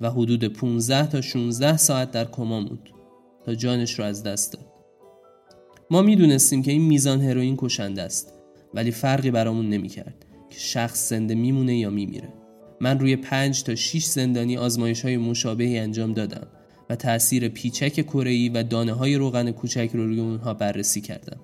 و 0.00 0.10
حدود 0.10 0.44
15 0.44 1.06
تا 1.06 1.20
16 1.20 1.76
ساعت 1.76 2.10
در 2.10 2.24
کما 2.24 2.60
موند 2.60 2.88
تا 3.44 3.54
جانش 3.54 3.98
رو 3.98 4.04
از 4.04 4.22
دست 4.22 4.52
داد. 4.52 4.66
ما 5.90 6.02
می‌دونستیم 6.02 6.62
که 6.62 6.72
این 6.72 6.82
میزان 6.82 7.20
هروئین 7.20 7.56
کشنده 7.58 8.02
است 8.02 8.32
ولی 8.74 8.90
فرقی 8.90 9.30
برامون 9.30 9.68
نمی‌کرد 9.68 10.26
که 10.50 10.58
شخص 10.58 11.08
زنده 11.08 11.34
میمونه 11.34 11.78
یا 11.78 11.90
میمیره. 11.90 12.28
من 12.80 12.98
روی 12.98 13.16
5 13.16 13.62
تا 13.62 13.74
6 13.74 14.04
زندانی 14.04 14.56
آزمایش 14.56 15.02
های 15.02 15.16
مشابهی 15.16 15.78
انجام 15.78 16.12
دادم 16.12 16.46
و 16.90 16.96
تأثیر 16.96 17.48
پیچک 17.48 17.92
کره‌ای 17.92 18.48
و 18.48 18.62
دانه 18.62 18.92
های 18.92 19.14
روغن 19.14 19.50
کوچک 19.50 19.90
رو 19.94 20.06
روی 20.06 20.20
اونها 20.20 20.54
بررسی 20.54 21.00
کردم. 21.00 21.36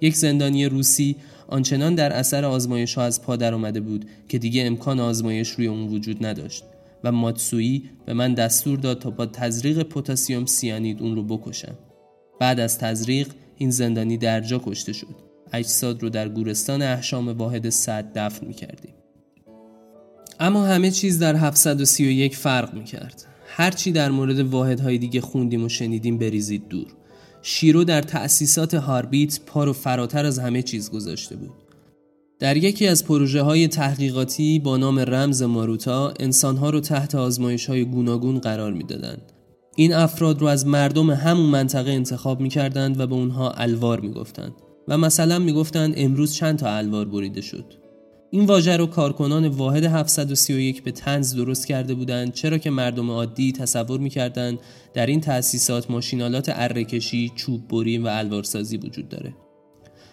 یک 0.00 0.16
زندانی 0.16 0.66
روسی 0.66 1.16
آنچنان 1.48 1.94
در 1.94 2.12
اثر 2.12 2.44
آزمایش 2.44 2.94
ها 2.94 3.02
از 3.02 3.22
پا 3.22 3.36
در 3.36 3.54
آمده 3.54 3.80
بود 3.80 4.04
که 4.28 4.38
دیگه 4.38 4.66
امکان 4.66 5.00
آزمایش 5.00 5.50
روی 5.50 5.66
اون 5.66 5.88
وجود 5.88 6.26
نداشت 6.26 6.64
و 7.04 7.12
ماتسویی 7.12 7.90
به 8.06 8.14
من 8.14 8.34
دستور 8.34 8.78
داد 8.78 8.98
تا 8.98 9.10
با 9.10 9.26
تزریق 9.26 9.82
پتاسیم 9.82 10.46
سیانید 10.46 11.02
اون 11.02 11.16
رو 11.16 11.22
بکشم. 11.22 11.74
بعد 12.40 12.60
از 12.60 12.78
تزریق 12.78 13.28
این 13.56 13.70
زندانی 13.70 14.16
درجا 14.16 14.62
کشته 14.64 14.92
شد. 14.92 15.30
اجساد 15.52 16.02
رو 16.02 16.08
در 16.08 16.28
گورستان 16.28 16.82
احشام 16.82 17.28
واحد 17.28 17.68
صد 17.68 18.18
دفن 18.18 18.46
می 18.46 18.54
کردیم. 18.54 18.94
اما 20.40 20.64
همه 20.66 20.90
چیز 20.90 21.18
در 21.18 21.36
731 21.36 22.36
فرق 22.36 22.74
می 22.74 22.84
کرد. 22.84 23.29
هرچی 23.52 23.92
در 23.92 24.10
مورد 24.10 24.40
واحدهای 24.40 24.98
دیگه 24.98 25.20
خوندیم 25.20 25.64
و 25.64 25.68
شنیدیم 25.68 26.18
بریزید 26.18 26.68
دور 26.68 26.86
شیرو 27.42 27.84
در 27.84 28.02
تأسیسات 28.02 28.74
هاربیت 28.74 29.40
پا 29.46 29.64
رو 29.64 29.72
فراتر 29.72 30.24
از 30.24 30.38
همه 30.38 30.62
چیز 30.62 30.90
گذاشته 30.90 31.36
بود 31.36 31.50
در 32.38 32.56
یکی 32.56 32.86
از 32.86 33.04
پروژه 33.04 33.42
های 33.42 33.68
تحقیقاتی 33.68 34.58
با 34.58 34.76
نام 34.76 34.98
رمز 34.98 35.42
ماروتا 35.42 36.14
انسانها 36.20 36.70
رو 36.70 36.80
تحت 36.80 37.14
آزمایش 37.14 37.66
های 37.66 37.84
گوناگون 37.84 38.38
قرار 38.38 38.72
می‌دادند. 38.72 39.32
این 39.76 39.94
افراد 39.94 40.40
رو 40.40 40.46
از 40.46 40.66
مردم 40.66 41.10
همون 41.10 41.46
منطقه 41.46 41.90
انتخاب 41.90 42.40
می‌کردند 42.40 43.00
و 43.00 43.06
به 43.06 43.14
اونها 43.14 43.50
الوار 43.50 44.00
می‌گفتند 44.00 44.52
و 44.88 44.98
مثلا 44.98 45.38
می‌گفتند 45.38 45.94
امروز 45.96 46.34
چند 46.34 46.58
تا 46.58 46.76
الوار 46.76 47.08
بریده 47.08 47.40
شد. 47.40 47.64
این 48.32 48.46
واژه 48.46 48.76
رو 48.76 48.86
کارکنان 48.86 49.48
واحد 49.48 49.84
731 49.84 50.82
به 50.82 50.92
تنز 50.92 51.34
درست 51.34 51.66
کرده 51.66 51.94
بودند 51.94 52.32
چرا 52.32 52.58
که 52.58 52.70
مردم 52.70 53.10
عادی 53.10 53.52
تصور 53.52 54.00
می‌کردند 54.00 54.58
در 54.94 55.06
این 55.06 55.20
تأسیسات 55.20 55.90
ماشینالات 55.90 56.50
ارکشی، 56.54 57.32
چوب 57.34 57.68
بری 57.68 57.98
و 57.98 58.06
الوارسازی 58.06 58.76
وجود 58.76 59.08
داره. 59.08 59.34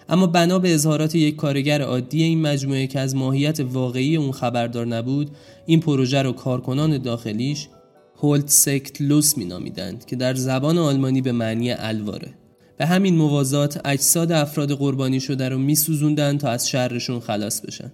اما 0.09 0.27
بنا 0.27 0.59
به 0.59 0.74
اظهارات 0.74 1.15
یک 1.15 1.36
کارگر 1.36 1.81
عادی 1.81 2.24
این 2.24 2.41
مجموعه 2.41 2.88
که 2.88 3.00
از 3.00 3.15
ماهیت 3.15 3.59
واقعی 3.59 4.15
اون 4.15 4.31
خبردار 4.31 4.86
نبود 4.86 5.31
این 5.65 5.79
پروژه 5.79 6.21
رو 6.21 6.31
کارکنان 6.31 6.97
داخلیش 6.97 7.67
هولت 8.15 8.50
سکت 8.50 9.01
لوس 9.01 9.38
می 9.38 9.45
نامیدند 9.45 10.05
که 10.05 10.15
در 10.15 10.33
زبان 10.36 10.77
آلمانی 10.77 11.21
به 11.21 11.31
معنی 11.31 11.71
الواره 11.71 12.33
به 12.77 12.86
همین 12.86 13.15
موازات 13.15 13.81
اجساد 13.86 14.31
افراد 14.31 14.71
قربانی 14.71 15.19
شده 15.19 15.50
رو 15.50 15.57
میسوزوندن 15.57 16.38
تا 16.38 16.50
از 16.50 16.69
شرشون 16.69 17.19
خلاص 17.19 17.62
بشن 17.62 17.91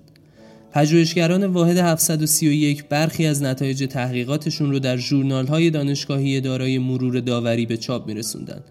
پژوهشگران 0.73 1.45
واحد 1.45 1.77
731 1.77 2.85
برخی 2.87 3.25
از 3.25 3.43
نتایج 3.43 3.87
تحقیقاتشون 3.89 4.71
رو 4.71 4.79
در 4.79 4.97
ژورنال 4.97 5.47
های 5.47 5.69
دانشگاهی 5.69 6.41
دارای 6.41 6.79
مرور 6.79 7.19
داوری 7.19 7.65
به 7.65 7.77
چاپ 7.77 8.07
میرسوندن 8.07 8.63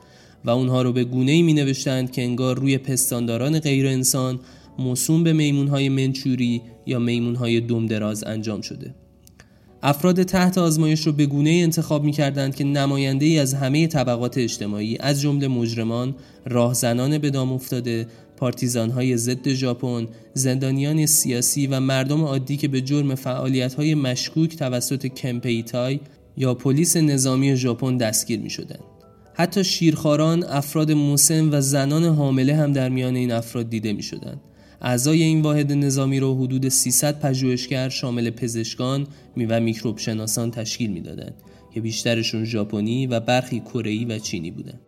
و 0.45 0.51
اونها 0.51 0.83
رو 0.83 0.93
به 0.93 1.05
گونه 1.05 1.43
می 1.43 1.53
نوشتند 1.53 2.13
که 2.13 2.23
انگار 2.23 2.57
روی 2.57 2.79
پستانداران 2.79 3.59
غیر 3.59 3.87
انسان 3.87 4.41
موسوم 4.79 5.25
به 5.25 5.33
میمون 5.33 5.69
های 5.69 5.89
منچوری 5.89 6.63
یا 6.87 6.99
میمون 6.99 7.35
های 7.35 7.61
دمدراز 7.61 8.25
انجام 8.25 8.61
شده. 8.61 8.95
افراد 9.83 10.23
تحت 10.23 10.59
آزمایش 10.59 11.07
رو 11.07 11.13
به 11.13 11.27
گونه 11.27 11.51
انتخاب 11.51 12.05
می 12.05 12.13
کردند 12.13 12.55
که 12.55 12.65
نماینده 12.65 13.27
ای 13.27 13.39
از 13.39 13.55
همه 13.55 13.87
طبقات 13.87 14.39
اجتماعی 14.39 14.99
از 15.01 15.21
جمله 15.21 15.49
مجرمان، 15.49 16.15
راهزنان 16.47 17.19
به 17.19 17.31
دام 17.31 17.53
افتاده، 17.53 18.07
پارتیزان 18.43 18.91
های 18.91 19.17
ضد 19.17 19.49
ژاپن، 19.49 20.09
زندانیان 20.35 21.07
سیاسی 21.07 21.67
و 21.67 21.81
مردم 21.81 22.25
عادی 22.25 22.57
که 22.57 22.69
به 22.69 22.81
جرم 22.81 23.15
فعالیت 23.15 23.75
های 23.75 23.95
مشکوک 23.95 24.57
توسط 24.57 25.07
کمپیتای 25.07 26.01
یا 26.37 26.55
پلیس 26.55 26.97
نظامی 26.97 27.57
ژاپن 27.57 27.97
دستگیر 27.97 28.41
می 28.41 28.51
شدند. 28.51 28.85
حتی 29.35 29.65
شیرخواران، 29.65 30.45
افراد 30.45 30.93
مسن 30.93 31.49
و 31.55 31.61
زنان 31.61 32.05
حامله 32.05 32.57
هم 32.57 32.73
در 32.73 32.89
میان 32.89 33.17
این 33.17 33.33
افراد 33.33 33.71
دیده 33.71 33.93
می 33.93 34.03
شدند. 34.03 34.41
اعضای 34.81 35.23
این 35.23 35.43
واحد 35.43 35.73
نظامی 35.73 36.21
رو 36.21 36.45
حدود 36.45 36.69
300 36.69 37.21
پژوهشگر 37.21 37.89
شامل 37.89 38.31
پزشکان 38.31 39.07
و 39.49 39.61
میکروب 39.61 39.99
شناسان 39.99 40.51
تشکیل 40.51 40.91
می‌دادند 40.91 41.35
که 41.75 41.81
بیشترشون 41.81 42.45
ژاپنی 42.45 43.07
و 43.07 43.21
برخی 43.21 43.61
کره 43.61 44.07
و 44.07 44.19
چینی 44.19 44.51
بودند. 44.51 44.81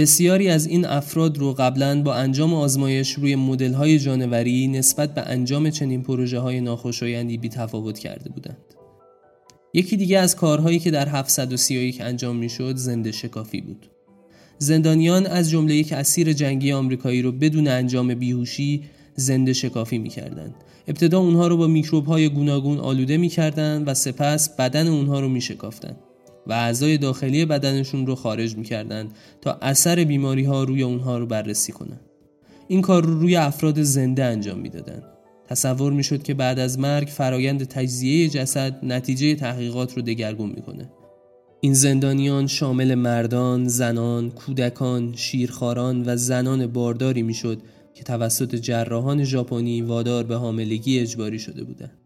بسیاری 0.00 0.48
از 0.48 0.66
این 0.66 0.86
افراد 0.86 1.38
رو 1.38 1.52
قبلا 1.52 2.02
با 2.02 2.14
انجام 2.14 2.54
آزمایش 2.54 3.12
روی 3.12 3.36
مدل 3.36 3.72
های 3.72 3.98
جانوری 3.98 4.68
نسبت 4.68 5.14
به 5.14 5.20
انجام 5.20 5.70
چنین 5.70 6.02
پروژه 6.02 6.38
های 6.38 6.60
ناخوشایندی 6.60 7.38
بی 7.38 7.48
تفاوت 7.48 7.98
کرده 7.98 8.30
بودند. 8.30 8.56
یکی 9.74 9.96
دیگه 9.96 10.18
از 10.18 10.36
کارهایی 10.36 10.78
که 10.78 10.90
در 10.90 11.08
731 11.08 12.00
انجام 12.00 12.36
می‌شد 12.36 12.76
زنده 12.76 13.12
شکافی 13.12 13.60
بود. 13.60 13.86
زندانیان 14.58 15.26
از 15.26 15.50
جمله 15.50 15.74
یک 15.74 15.92
اسیر 15.92 16.32
جنگی 16.32 16.72
آمریکایی 16.72 17.22
رو 17.22 17.32
بدون 17.32 17.68
انجام 17.68 18.14
بیهوشی 18.14 18.82
زنده 19.16 19.52
شکافی 19.52 19.98
می‌کردند. 19.98 20.54
ابتدا 20.88 21.18
اونها 21.18 21.48
رو 21.48 21.56
با 21.56 21.66
میکروب 21.66 22.06
های 22.06 22.28
گوناگون 22.28 22.78
آلوده 22.78 23.16
می‌کردند 23.16 23.88
و 23.88 23.94
سپس 23.94 24.56
بدن 24.56 24.88
اونها 24.88 25.20
رو 25.20 25.28
میشکافتند 25.28 25.96
و 26.50 26.52
اعضای 26.52 26.98
داخلی 26.98 27.44
بدنشون 27.44 28.06
رو 28.06 28.14
خارج 28.14 28.56
می‌کردند 28.56 29.10
تا 29.40 29.58
اثر 29.62 30.04
بیماری 30.04 30.44
ها 30.44 30.64
روی 30.64 30.82
اونها 30.82 31.18
رو 31.18 31.26
بررسی 31.26 31.72
کنند. 31.72 32.00
این 32.68 32.82
کار 32.82 33.04
رو 33.04 33.20
روی 33.20 33.36
افراد 33.36 33.82
زنده 33.82 34.24
انجام 34.24 34.58
می‌دادند. 34.58 35.02
تصور 35.48 35.92
می‌شد 35.92 36.22
که 36.22 36.34
بعد 36.34 36.58
از 36.58 36.78
مرگ 36.78 37.08
فرایند 37.08 37.64
تجزیه 37.64 38.28
جسد 38.28 38.78
نتیجه 38.82 39.34
تحقیقات 39.34 39.96
رو 39.96 40.02
دگرگون 40.02 40.50
می‌کنه. 40.50 40.90
این 41.60 41.74
زندانیان 41.74 42.46
شامل 42.46 42.94
مردان، 42.94 43.68
زنان، 43.68 44.30
کودکان، 44.30 45.12
شیرخواران 45.16 46.02
و 46.06 46.16
زنان 46.16 46.66
بارداری 46.66 47.22
می‌شد 47.22 47.62
که 47.94 48.04
توسط 48.04 48.54
جراحان 48.54 49.24
ژاپنی 49.24 49.82
وادار 49.82 50.24
به 50.24 50.36
حاملگی 50.36 50.98
اجباری 50.98 51.38
شده 51.38 51.64
بودند. 51.64 51.98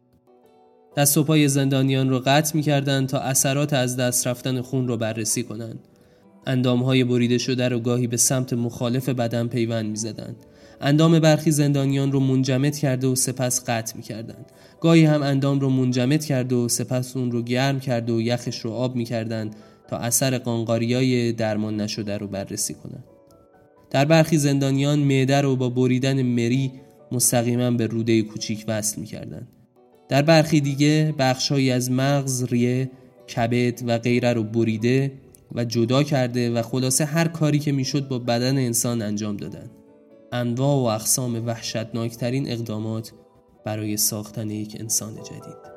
دست 0.96 1.18
و 1.18 1.24
پای 1.24 1.48
زندانیان 1.48 2.08
را 2.08 2.18
قطع 2.18 2.56
می‌کردند 2.56 3.08
تا 3.08 3.18
اثرات 3.18 3.72
از 3.72 3.96
دست 3.96 4.26
رفتن 4.26 4.60
خون 4.60 4.88
را 4.88 4.96
بررسی 4.96 5.42
کنند. 5.42 5.78
اندامهای 6.46 7.04
بریده 7.04 7.38
شده 7.38 7.68
را 7.68 7.80
گاهی 7.80 8.06
به 8.06 8.16
سمت 8.16 8.52
مخالف 8.52 9.08
بدن 9.08 9.46
پیوند 9.46 9.86
می‌زدند. 9.90 10.36
اندام 10.80 11.18
برخی 11.18 11.50
زندانیان 11.50 12.12
رو 12.12 12.20
منجمد 12.20 12.76
کرده 12.76 13.06
و 13.06 13.14
سپس 13.14 13.64
قطع 13.64 13.96
می‌کردند. 13.96 14.46
گاهی 14.80 15.04
هم 15.04 15.22
اندام 15.22 15.60
رو 15.60 15.70
منجمد 15.70 16.24
کرده 16.24 16.54
و 16.54 16.68
سپس 16.68 17.16
اون 17.16 17.32
رو 17.32 17.42
گرم 17.42 17.80
کرده 17.80 18.12
و 18.12 18.20
یخش 18.20 18.60
رو 18.60 18.70
آب 18.70 18.96
می‌کردند 18.96 19.56
تا 19.88 19.96
اثر 19.96 20.38
قانقاریای 20.38 21.32
درمان 21.32 21.80
نشده 21.80 22.18
رو 22.18 22.26
بررسی 22.26 22.74
کنند. 22.74 23.04
در 23.90 24.04
برخی 24.04 24.38
زندانیان 24.38 24.98
معده 24.98 25.40
رو 25.40 25.56
با 25.56 25.68
بریدن 25.68 26.22
مری 26.22 26.72
مستقیما 27.12 27.70
به 27.70 27.86
روده 27.86 28.22
کوچیک 28.22 28.64
وصل 28.68 29.00
می‌کردند. 29.00 29.48
در 30.08 30.22
برخی 30.22 30.60
دیگه 30.60 31.14
بخشهایی 31.18 31.70
از 31.70 31.90
مغز، 31.90 32.44
ریه، 32.44 32.90
کبد 33.36 33.80
و 33.86 33.98
غیره 33.98 34.32
رو 34.32 34.42
بریده 34.42 35.12
و 35.54 35.64
جدا 35.64 36.02
کرده 36.02 36.50
و 36.50 36.62
خلاصه 36.62 37.04
هر 37.04 37.28
کاری 37.28 37.58
که 37.58 37.72
می‌شد 37.72 38.08
با 38.08 38.18
بدن 38.18 38.58
انسان 38.58 39.02
انجام 39.02 39.36
دادند. 39.36 39.70
انواع 40.32 40.76
و 40.76 41.00
اقسام 41.00 41.46
وحشتناکترین 41.46 42.50
اقدامات 42.50 43.12
برای 43.64 43.96
ساختن 43.96 44.50
یک 44.50 44.76
انسان 44.80 45.14
جدید 45.14 45.73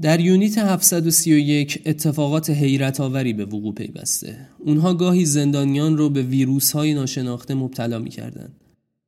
در 0.00 0.20
یونیت 0.20 0.58
731 0.58 1.82
اتفاقات 1.86 2.50
حیرت 2.50 3.00
آوری 3.00 3.32
به 3.32 3.44
وقوع 3.44 3.74
پیوسته. 3.74 4.48
اونها 4.58 4.94
گاهی 4.94 5.24
زندانیان 5.24 5.98
رو 5.98 6.10
به 6.10 6.22
ویروس 6.22 6.72
های 6.72 6.94
ناشناخته 6.94 7.54
مبتلا 7.54 7.98
می 7.98 8.10
کردن 8.10 8.48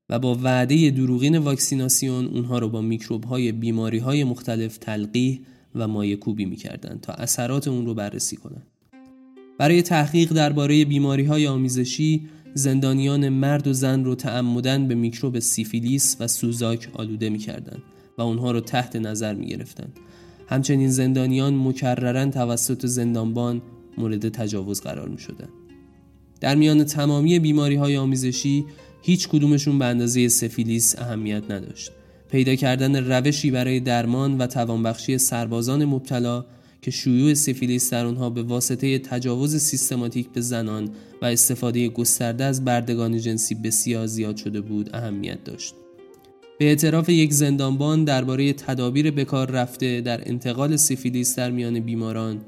و 0.08 0.18
با 0.18 0.38
وعده 0.42 0.90
دروغین 0.90 1.38
واکسیناسیون 1.38 2.26
اونها 2.26 2.58
رو 2.58 2.68
با 2.68 2.80
میکروب 2.80 3.24
های 3.24 3.52
بیماری 3.52 3.98
های 3.98 4.24
مختلف 4.24 4.76
تلقیح 4.78 5.40
و 5.74 5.88
مایکوبی 5.88 6.44
می 6.44 6.56
کردن 6.56 6.98
تا 7.02 7.12
اثرات 7.12 7.68
اون 7.68 7.86
رو 7.86 7.94
بررسی 7.94 8.36
کنند. 8.36 8.66
برای 9.58 9.82
تحقیق 9.82 10.32
درباره 10.32 10.84
بیماری 10.84 11.24
های 11.24 11.46
آمیزشی 11.46 12.28
زندانیان 12.54 13.28
مرد 13.28 13.66
و 13.66 13.72
زن 13.72 14.04
رو 14.04 14.14
تعمدن 14.14 14.88
به 14.88 14.94
میکروب 14.94 15.38
سیفیلیس 15.38 16.16
و 16.20 16.28
سوزاک 16.28 16.88
آلوده 16.92 17.30
می 17.30 17.46
و 18.18 18.22
اونها 18.22 18.50
رو 18.50 18.60
تحت 18.60 18.96
نظر 18.96 19.34
می 19.34 19.46
گرفتن 19.46 19.88
همچنین 20.46 20.88
زندانیان 20.88 21.56
مکررن 21.56 22.30
توسط 22.30 22.86
زندانبان 22.86 23.62
مورد 23.98 24.28
تجاوز 24.28 24.80
قرار 24.80 25.08
می 25.08 25.18
شدن. 25.18 25.48
در 26.40 26.54
میان 26.54 26.84
تمامی 26.84 27.38
بیماری 27.38 27.74
های 27.74 27.96
آمیزشی 27.96 28.64
هیچ 29.02 29.28
کدومشون 29.28 29.78
به 29.78 29.84
اندازه 29.84 30.28
سفیلیس 30.28 30.98
اهمیت 30.98 31.50
نداشت. 31.50 31.92
پیدا 32.30 32.54
کردن 32.54 32.96
روشی 32.96 33.50
برای 33.50 33.80
درمان 33.80 34.38
و 34.38 34.46
توانبخشی 34.46 35.18
سربازان 35.18 35.84
مبتلا 35.84 36.44
که 36.82 36.90
شیوع 36.90 37.34
سفیلیس 37.34 37.92
در 37.92 38.06
آنها 38.06 38.30
به 38.30 38.42
واسطه 38.42 38.98
تجاوز 38.98 39.56
سیستماتیک 39.56 40.28
به 40.28 40.40
زنان 40.40 40.90
و 41.22 41.24
استفاده 41.24 41.88
گسترده 41.88 42.44
از 42.44 42.64
بردگان 42.64 43.18
جنسی 43.18 43.54
بسیار 43.54 44.06
زیاد 44.06 44.36
شده 44.36 44.60
بود 44.60 44.90
اهمیت 44.96 45.44
داشت. 45.44 45.74
به 46.58 46.64
اعتراف 46.64 47.08
یک 47.08 47.32
زندانبان 47.32 48.04
درباره 48.04 48.52
تدابیر 48.52 49.10
بکار 49.10 49.50
رفته 49.50 50.00
در 50.00 50.28
انتقال 50.28 50.76
سیفیلیس 50.76 51.36
در 51.36 51.50
میان 51.50 51.80
بیماران 51.80 52.40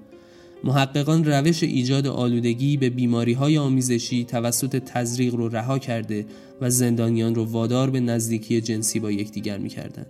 محققان 0.64 1.24
روش 1.24 1.62
ایجاد 1.62 2.06
آلودگی 2.06 2.76
به 2.76 2.90
بیماری 2.90 3.32
های 3.32 3.58
آمیزشی 3.58 4.24
توسط 4.24 4.76
تزریق 4.76 5.34
رو 5.34 5.48
رها 5.48 5.78
کرده 5.78 6.26
و 6.60 6.70
زندانیان 6.70 7.34
رو 7.34 7.44
وادار 7.44 7.90
به 7.90 8.00
نزدیکی 8.00 8.60
جنسی 8.60 9.00
با 9.00 9.10
یکدیگر 9.10 9.58
می‌کردند. 9.58 10.06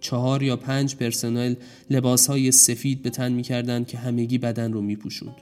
چهار 0.00 0.42
یا 0.42 0.56
پنج 0.56 0.96
پرسنل 0.96 1.54
لباس 1.90 2.26
های 2.26 2.52
سفید 2.52 3.02
به 3.02 3.10
تن 3.10 3.32
می‌کردند 3.32 3.86
که 3.86 3.98
همگی 3.98 4.38
بدن 4.38 4.72
رو 4.72 4.82
میپوشوند 4.82 5.36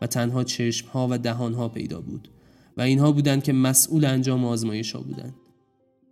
و 0.00 0.06
تنها 0.06 0.44
چشم 0.44 0.88
ها 0.88 1.08
و 1.10 1.18
دهان 1.18 1.54
ها 1.54 1.68
پیدا 1.68 2.00
بود 2.00 2.28
و 2.76 2.82
اینها 2.82 3.12
بودند 3.12 3.42
که 3.42 3.52
مسئول 3.52 4.04
انجام 4.04 4.44
آزمایش 4.44 4.92
ها 4.92 5.00
بودند. 5.00 5.34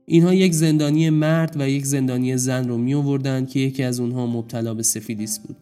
اینها 0.09 0.35
یک 0.35 0.53
زندانی 0.53 1.11
مرد 1.11 1.57
و 1.61 1.69
یک 1.69 1.87
زندانی 1.87 2.37
زن 2.37 2.69
رو 2.69 2.79
می 2.79 2.95
آوردن 2.95 3.47
که 3.47 3.61
یکی 3.61 3.83
از 3.83 4.01
اونها 4.01 4.27
مبتلا 4.27 4.75
به 4.75 4.83
سفیلیس 4.83 5.39
بود 5.39 5.57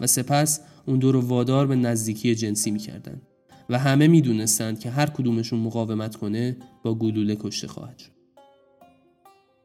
و 0.00 0.06
سپس 0.06 0.60
اون 0.86 0.98
دو 0.98 1.12
رو 1.12 1.20
وادار 1.20 1.66
به 1.66 1.76
نزدیکی 1.76 2.34
جنسی 2.34 2.70
می‌کردند 2.70 3.22
و 3.70 3.78
همه 3.78 4.06
می‌دونستند 4.08 4.80
که 4.80 4.90
هر 4.90 5.06
کدومشون 5.06 5.60
مقاومت 5.60 6.16
کنه 6.16 6.56
با 6.82 6.94
گلوله 6.94 7.36
کشته 7.40 7.68
خواهد 7.68 7.98
شد. 7.98 8.10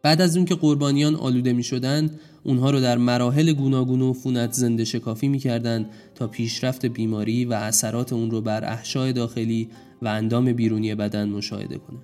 بعد 0.04 0.22
از 0.22 0.38
اون 0.38 0.46
که 0.46 0.56
قربانیان 0.56 1.16
آلوده 1.16 1.54
می 1.54 1.64
شدن، 1.64 2.12
اونها 2.44 2.72
رو 2.72 2.82
در 2.82 2.98
مراحل 2.98 3.54
گوناگون 3.54 4.02
و 4.02 4.14
فونت 4.14 4.52
زنده 4.54 4.86
شکافی 4.86 5.28
می 5.28 5.40
کردن 5.40 5.90
تا 6.16 6.28
پیشرفت 6.28 6.86
بیماری 6.86 7.46
و 7.46 7.54
اثرات 7.54 8.14
اون 8.14 8.32
رو 8.32 8.42
بر 8.42 8.66
احشای 8.66 9.14
داخلی 9.14 9.70
و 10.02 10.08
اندام 10.08 10.54
بیرونی 10.54 10.96
بدن 10.96 11.30
مشاهده 11.30 11.78
کنند. 11.78 12.04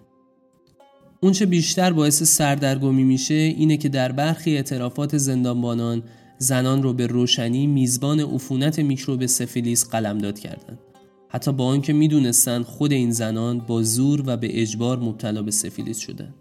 اونچه 1.21 1.45
بیشتر 1.45 1.93
باعث 1.93 2.23
سردرگمی 2.23 3.03
میشه 3.03 3.33
اینه 3.33 3.77
که 3.77 3.89
در 3.89 4.11
برخی 4.11 4.55
اعترافات 4.55 5.17
زندانبانان 5.17 6.03
زنان 6.37 6.83
رو 6.83 6.93
به 6.93 7.07
روشنی 7.07 7.67
میزبان 7.67 8.19
عفونت 8.19 8.79
میکروب 8.79 9.25
سفیلیس 9.25 9.89
قلمداد 9.89 10.39
کردند. 10.39 10.79
حتی 11.29 11.51
با 11.51 11.65
آنکه 11.65 11.93
می‌دونستند 11.93 12.65
خود 12.65 12.91
این 12.91 13.11
زنان 13.11 13.59
با 13.59 13.83
زور 13.83 14.23
و 14.25 14.37
به 14.37 14.61
اجبار 14.61 14.99
مبتلا 14.99 15.41
به 15.41 15.51
سفیلیس 15.51 15.97
شدند. 15.97 16.33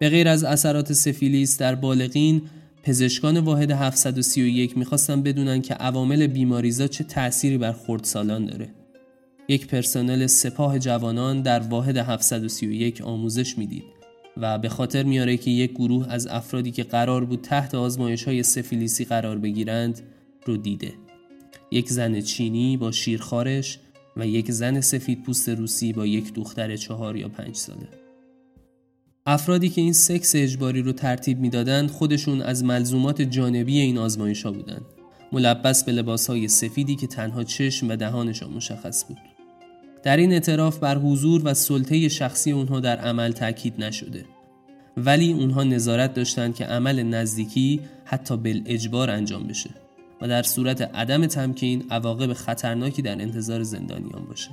به 0.00 0.08
غیر 0.08 0.28
از 0.28 0.44
اثرات 0.44 0.92
سفیلیس 0.92 1.58
در 1.58 1.74
بالغین 1.74 2.42
پزشکان 2.82 3.38
واحد 3.38 3.70
731 3.70 4.78
می‌خواستن 4.78 5.22
بدونن 5.22 5.62
که 5.62 5.74
عوامل 5.74 6.26
بیماریزا 6.26 6.86
چه 6.86 7.04
تأثیری 7.04 7.58
بر 7.58 7.72
خردسالان 7.72 8.46
داره. 8.46 8.83
یک 9.48 9.66
پرسنل 9.66 10.26
سپاه 10.26 10.78
جوانان 10.78 11.42
در 11.42 11.60
واحد 11.60 11.96
731 11.96 13.02
آموزش 13.02 13.58
می‌دید 13.58 13.84
و 14.36 14.58
به 14.58 14.68
خاطر 14.68 15.02
میاره 15.02 15.36
که 15.36 15.50
یک 15.50 15.70
گروه 15.70 16.12
از 16.12 16.26
افرادی 16.26 16.70
که 16.70 16.82
قرار 16.82 17.24
بود 17.24 17.40
تحت 17.40 17.74
آزمایش 17.74 18.24
های 18.24 18.42
سفیلیسی 18.42 19.04
قرار 19.04 19.38
بگیرند 19.38 20.00
رو 20.46 20.56
دیده. 20.56 20.92
یک 21.70 21.88
زن 21.88 22.20
چینی 22.20 22.76
با 22.76 22.92
شیرخارش 22.92 23.78
و 24.16 24.26
یک 24.26 24.50
زن 24.50 24.80
سفید 24.80 25.22
پوست 25.22 25.48
روسی 25.48 25.92
با 25.92 26.06
یک 26.06 26.34
دختر 26.34 26.76
چهار 26.76 27.16
یا 27.16 27.28
پنج 27.28 27.56
ساله. 27.56 27.88
افرادی 29.26 29.68
که 29.68 29.80
این 29.80 29.92
سکس 29.92 30.32
اجباری 30.34 30.82
رو 30.82 30.92
ترتیب 30.92 31.40
می‌دادند 31.40 31.90
خودشون 31.90 32.42
از 32.42 32.64
ملزومات 32.64 33.22
جانبی 33.22 33.80
این 33.80 33.98
آزمایش 33.98 34.42
ها 34.42 34.52
بودند. 34.52 34.84
ملبس 35.32 35.84
به 35.84 35.92
لباس 35.92 36.30
های 36.30 36.48
سفیدی 36.48 36.96
که 36.96 37.06
تنها 37.06 37.44
چشم 37.44 37.88
و 37.88 37.96
دهانشان 37.96 38.50
مشخص 38.50 39.04
بود. 39.04 39.33
در 40.04 40.16
این 40.16 40.32
اعتراف 40.32 40.78
بر 40.78 40.98
حضور 40.98 41.42
و 41.44 41.54
سلطه 41.54 42.08
شخصی 42.08 42.52
اونها 42.52 42.80
در 42.80 42.96
عمل 42.96 43.32
تاکید 43.32 43.84
نشده. 43.84 44.24
ولی 44.96 45.32
اونها 45.32 45.64
نظارت 45.64 46.14
داشتند 46.14 46.54
که 46.54 46.64
عمل 46.64 47.02
نزدیکی 47.02 47.80
حتی 48.04 48.62
اجبار 48.66 49.10
انجام 49.10 49.46
بشه 49.46 49.70
و 50.20 50.28
در 50.28 50.42
صورت 50.42 50.82
عدم 50.82 51.26
تمکین 51.26 51.84
عواقب 51.90 52.32
خطرناکی 52.32 53.02
در 53.02 53.22
انتظار 53.22 53.62
زندانیان 53.62 54.24
باشه. 54.24 54.50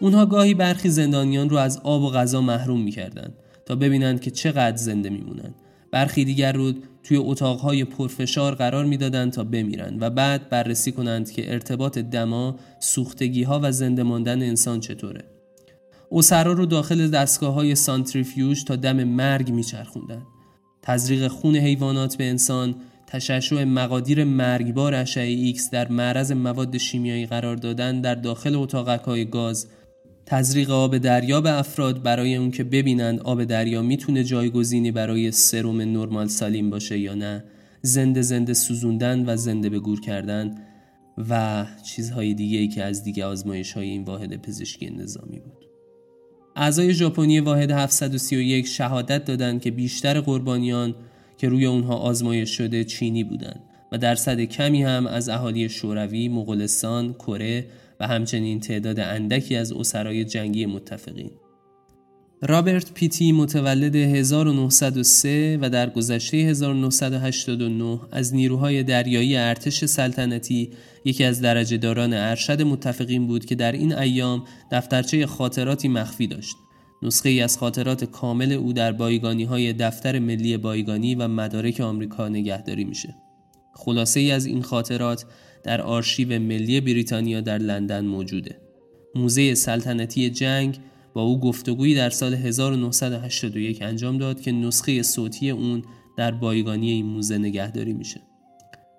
اونها 0.00 0.26
گاهی 0.26 0.54
برخی 0.54 0.88
زندانیان 0.88 1.50
رو 1.50 1.56
از 1.56 1.78
آب 1.78 2.02
و 2.02 2.10
غذا 2.10 2.40
محروم 2.40 2.80
می‌کردند 2.80 3.34
تا 3.66 3.74
ببینند 3.74 4.20
که 4.20 4.30
چقدر 4.30 4.76
زنده 4.76 5.10
میمونند. 5.10 5.54
برخی 5.92 6.24
دیگر 6.24 6.52
رو 6.52 6.72
توی 7.04 7.16
اتاقهای 7.16 7.84
پرفشار 7.84 8.54
قرار 8.54 8.84
می‌دادند 8.84 9.32
تا 9.32 9.44
بمیرند 9.44 10.02
و 10.02 10.10
بعد 10.10 10.48
بررسی 10.48 10.92
کنند 10.92 11.30
که 11.30 11.52
ارتباط 11.52 11.98
دما، 11.98 12.56
سوختگی 12.80 13.42
ها 13.42 13.60
و 13.62 13.72
زنده 13.72 14.02
ماندن 14.02 14.42
انسان 14.42 14.80
چطوره. 14.80 15.24
اسرا 16.12 16.52
رو 16.52 16.66
داخل 16.66 17.08
دستگاه 17.08 17.54
های 17.54 17.74
سانتریفیوژ 17.74 18.64
تا 18.64 18.76
دم 18.76 19.04
مرگ 19.04 19.50
میچرخوندند. 19.50 20.26
تزریق 20.82 21.28
خون 21.28 21.56
حیوانات 21.56 22.16
به 22.16 22.24
انسان، 22.24 22.74
تشعشع 23.06 23.64
مقادیر 23.64 24.24
مرگبار 24.24 24.94
اشعه 24.94 25.28
ایکس 25.28 25.70
در 25.70 25.88
معرض 25.88 26.32
مواد 26.32 26.76
شیمیایی 26.76 27.26
قرار 27.26 27.56
دادن 27.56 28.00
در 28.00 28.14
داخل 28.14 28.54
اتاقک 28.54 29.00
های 29.00 29.24
گاز 29.24 29.66
تزریق 30.26 30.70
آب 30.70 30.98
دریا 30.98 31.40
به 31.40 31.58
افراد 31.58 32.02
برای 32.02 32.36
اون 32.36 32.50
که 32.50 32.64
ببینند 32.64 33.20
آب 33.20 33.44
دریا 33.44 33.82
می‌تونه 33.82 34.24
جایگزینی 34.24 34.90
برای 34.90 35.30
سروم 35.30 35.80
normal 35.80 36.26
saline 36.26 36.70
باشه 36.70 36.98
یا 36.98 37.14
نه 37.14 37.44
زنده 37.82 38.22
زنده 38.22 38.54
سوزوندن 38.54 39.24
و 39.28 39.36
زنده 39.36 39.68
به 39.68 39.78
گور 39.78 40.00
کردن 40.00 40.54
و 41.28 41.66
چیزهای 41.84 42.34
دیگه 42.34 42.58
ای 42.58 42.68
که 42.68 42.84
از 42.84 43.04
دیگه 43.04 43.24
آزمایش 43.24 43.72
های 43.72 43.88
این 43.88 44.04
واحد 44.04 44.42
پزشکی 44.42 44.90
نظامی 44.90 45.38
بود. 45.38 45.66
اعضای 46.56 46.94
ژاپنی 46.94 47.40
واحد 47.40 47.70
731 47.70 48.66
شهادت 48.66 49.24
دادند 49.24 49.62
که 49.62 49.70
بیشتر 49.70 50.20
قربانیان 50.20 50.94
که 51.38 51.48
روی 51.48 51.66
اونها 51.66 51.96
آزمایش 51.96 52.50
شده 52.50 52.84
چینی 52.84 53.24
بودند 53.24 53.60
و 53.92 53.98
درصد 53.98 54.40
کمی 54.40 54.82
هم 54.82 55.06
از 55.06 55.28
اهالی 55.28 55.68
شوروی، 55.68 56.28
مغولستان، 56.28 57.12
کره 57.12 57.66
و 58.02 58.06
همچنین 58.06 58.60
تعداد 58.60 59.00
اندکی 59.00 59.56
از 59.56 59.72
اسرای 59.72 60.24
جنگی 60.24 60.66
متفقین. 60.66 61.30
رابرت 62.42 62.92
پیتی 62.92 63.32
متولد 63.32 63.96
1903 63.96 65.58
و 65.60 65.70
در 65.70 65.90
گذشته 65.90 66.36
1989 66.36 68.00
از 68.12 68.34
نیروهای 68.34 68.82
دریایی 68.82 69.36
ارتش 69.36 69.84
سلطنتی 69.84 70.70
یکی 71.04 71.24
از 71.24 71.40
درجه 71.40 71.76
داران 71.76 72.12
ارشد 72.12 72.62
متفقین 72.62 73.26
بود 73.26 73.44
که 73.44 73.54
در 73.54 73.72
این 73.72 73.94
ایام 73.94 74.44
دفترچه 74.72 75.26
خاطراتی 75.26 75.88
مخفی 75.88 76.26
داشت. 76.26 76.56
نسخه 77.02 77.28
ای 77.28 77.40
از 77.40 77.58
خاطرات 77.58 78.04
کامل 78.04 78.52
او 78.52 78.72
در 78.72 78.92
بایگانی 78.92 79.44
های 79.44 79.72
دفتر 79.72 80.18
ملی 80.18 80.56
بایگانی 80.56 81.14
و 81.14 81.28
مدارک 81.28 81.80
آمریکا 81.80 82.28
نگهداری 82.28 82.84
میشه. 82.84 83.14
خلاصه 83.74 84.20
ای 84.20 84.30
از 84.30 84.46
این 84.46 84.62
خاطرات 84.62 85.24
در 85.62 85.80
آرشیو 85.80 86.38
ملی 86.38 86.80
بریتانیا 86.80 87.40
در 87.40 87.58
لندن 87.58 88.04
موجوده. 88.04 88.56
موزه 89.14 89.54
سلطنتی 89.54 90.30
جنگ 90.30 90.78
با 91.14 91.22
او 91.22 91.40
گفتگویی 91.40 91.94
در 91.94 92.10
سال 92.10 92.34
1981 92.34 93.82
انجام 93.82 94.18
داد 94.18 94.40
که 94.40 94.52
نسخه 94.52 95.02
صوتی 95.02 95.50
اون 95.50 95.82
در 96.16 96.30
بایگانی 96.30 96.90
این 96.90 97.06
موزه 97.06 97.38
نگهداری 97.38 97.92
میشه. 97.92 98.20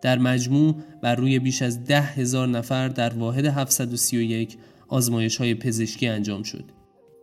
در 0.02 0.18
مجموع 0.18 0.76
بر 1.02 1.16
روی 1.16 1.40
بیش 1.40 1.62
از 1.62 1.84
ده 1.84 2.02
هزار 2.02 2.48
نفر 2.48 2.88
در 2.88 3.14
واحد 3.14 3.46
731 3.46 4.58
آزمایش 4.88 5.38
های 5.38 5.56
پزشکی 5.56 6.08
انجام 6.08 6.44
شد 6.44 6.66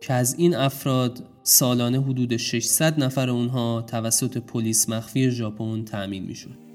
که 0.01 0.13
از 0.13 0.35
این 0.37 0.55
افراد 0.55 1.23
سالانه 1.43 2.01
حدود 2.01 2.37
600 2.37 3.03
نفر 3.03 3.29
اونها 3.29 3.81
توسط 3.81 4.37
پلیس 4.37 4.89
مخفی 4.89 5.31
ژاپن 5.31 5.83
تأمین 5.83 6.23
می‌شد. 6.23 6.70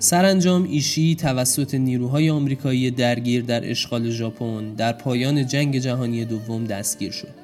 سرانجام 0.00 0.62
ایشی 0.62 1.14
توسط 1.14 1.74
نیروهای 1.74 2.30
آمریکایی 2.30 2.90
درگیر 2.90 3.42
در 3.42 3.70
اشغال 3.70 4.10
ژاپن 4.10 4.74
در 4.74 4.92
پایان 4.92 5.46
جنگ 5.46 5.78
جهانی 5.78 6.24
دوم 6.24 6.64
دستگیر 6.64 7.12
شد 7.12 7.34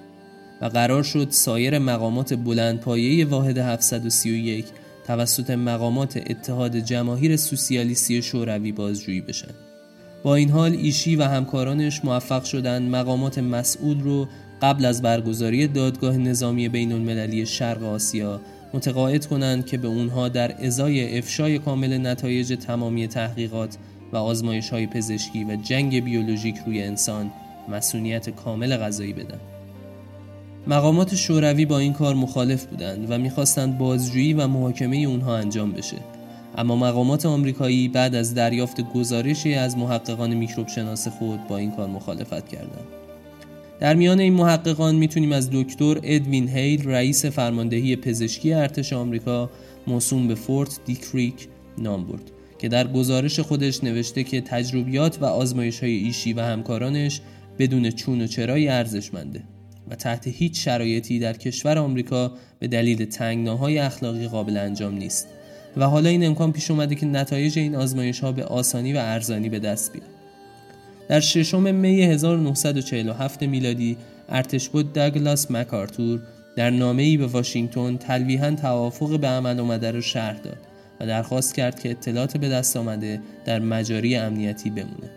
و 0.61 0.67
قرار 0.67 1.03
شد 1.03 1.29
سایر 1.31 1.79
مقامات 1.79 2.35
بلندپایه 2.35 3.25
واحد 3.25 3.59
731 3.59 4.65
توسط 5.07 5.51
مقامات 5.51 6.17
اتحاد 6.17 6.77
جماهیر 6.77 7.37
سوسیالیستی 7.37 8.23
شوروی 8.23 8.73
بازجویی 8.73 9.21
بشن. 9.21 9.55
با 10.23 10.35
این 10.35 10.51
حال 10.51 10.73
ایشی 10.73 11.17
و 11.17 11.23
همکارانش 11.23 12.05
موفق 12.05 12.45
شدند 12.45 12.91
مقامات 12.91 13.39
مسئول 13.39 14.01
رو 14.01 14.29
قبل 14.63 14.85
از 14.85 15.03
برگزاری 15.03 15.67
دادگاه 15.67 16.17
نظامی 16.17 16.69
بین 16.69 16.93
المللی 16.93 17.47
شرق 17.47 17.83
آسیا 17.83 18.41
متقاعد 18.75 19.27
کنند 19.27 19.67
که 19.67 19.79
به 19.79 19.89
اونها 19.89 20.29
در 20.29 20.67
ازای 20.67 21.19
افشای 21.19 21.59
کامل 21.59 22.07
نتایج 22.07 22.57
تمامی 22.67 23.09
تحقیقات 23.09 23.77
و 24.13 24.17
آزمایش 24.17 24.71
های 24.71 24.87
پزشکی 24.87 25.45
و 25.45 25.57
جنگ 25.57 26.05
بیولوژیک 26.05 26.57
روی 26.67 26.83
انسان 26.83 27.31
مسئولیت 27.69 28.31
کامل 28.31 28.77
غذایی 28.77 29.13
بدن. 29.13 29.39
مقامات 30.67 31.15
شوروی 31.15 31.65
با 31.65 31.79
این 31.79 31.93
کار 31.93 32.15
مخالف 32.15 32.65
بودند 32.65 33.11
و 33.11 33.19
می‌خواستند 33.19 33.79
بازجویی 33.79 34.33
و 34.33 34.47
محاکمه 34.47 34.97
اونها 34.97 35.37
انجام 35.37 35.73
بشه 35.73 35.97
اما 36.59 36.77
مقامات 36.77 37.27
آمریکایی 37.27 37.89
بعد 37.89 38.15
از 38.15 38.35
دریافت 38.35 38.81
گزارشی 38.81 39.55
از 39.55 39.77
محققان 39.77 40.35
میکروب 40.35 40.69
شناس 40.69 41.09
خود 41.09 41.49
با 41.49 41.57
این 41.57 41.71
کار 41.71 41.89
مخالفت 41.89 42.49
کردند 42.49 43.04
در 43.81 43.95
میان 43.95 44.21
این 44.21 44.33
محققان 44.33 44.95
می‌تونیم 44.95 45.33
از 45.33 45.51
دکتر 45.53 46.01
ادوین 46.03 46.49
هیل 46.49 46.89
رئیس 46.89 47.25
فرماندهی 47.25 47.97
پزشکی 47.97 48.53
ارتش 48.53 48.93
آمریکا 48.93 49.51
موسوم 49.87 50.29
به 50.29 50.35
فورت 50.35 50.79
دیکریک 50.85 51.49
نام 51.79 52.07
برد 52.07 52.31
که 52.59 52.69
در 52.69 52.87
گزارش 52.87 53.41
خودش 53.41 53.85
نوشته 53.85 54.25
که 54.25 54.41
تجربیات 54.41 55.19
و 55.23 55.25
آزمایش 55.25 55.81
های 55.81 55.93
ایشی 55.93 56.33
و 56.33 56.41
همکارانش 56.41 57.21
بدون 57.59 57.91
چون 57.91 58.21
و 58.21 58.27
چرایی 58.27 58.69
ارزشمنده 58.69 59.43
و 59.91 59.95
تحت 59.95 60.27
هیچ 60.27 60.65
شرایطی 60.65 61.19
در 61.19 61.33
کشور 61.33 61.79
آمریکا 61.79 62.33
به 62.59 62.69
دلیل 62.69 63.05
تنگناهای 63.05 63.79
اخلاقی 63.79 64.29
قابل 64.29 64.57
انجام 64.57 64.95
نیست. 64.95 65.29
و 65.77 65.87
حالا 65.87 66.09
این 66.09 66.27
امکان 66.27 66.53
پیش 66.53 66.71
اومده 66.71 66.95
که 66.95 67.07
نتایج 67.07 67.59
این 67.59 67.77
آزمایش 67.77 68.21
ها 68.21 68.33
به 68.33 68.45
آسانی 68.45 68.93
و 68.93 68.97
ارزانی 68.99 69.49
به 69.49 69.59
دست 69.59 69.93
بیاد. 69.93 70.14
در 71.09 71.21
ششم 71.21 71.75
می 71.75 72.03
1947 72.03 73.43
میلادی 73.43 73.97
ارتشبد 74.29 74.93
داگلاس 74.93 75.51
مکارتور 75.51 76.21
در 76.57 76.71
نامه‌ای 76.71 77.17
به 77.17 77.27
واشنگتن 77.27 77.97
تلویحا 77.97 78.51
توافق 78.51 79.21
به 79.21 79.27
عمل 79.27 79.61
آمده 79.61 79.91
را 79.91 80.01
شرح 80.01 80.39
داد 80.39 80.59
و 81.01 81.07
درخواست 81.07 81.55
کرد 81.55 81.81
که 81.81 81.91
اطلاعات 81.91 82.37
به 82.37 82.49
دست 82.49 82.77
آمده 82.77 83.21
در 83.45 83.59
مجاری 83.59 84.17
امنیتی 84.17 84.71
بمونه 84.71 85.11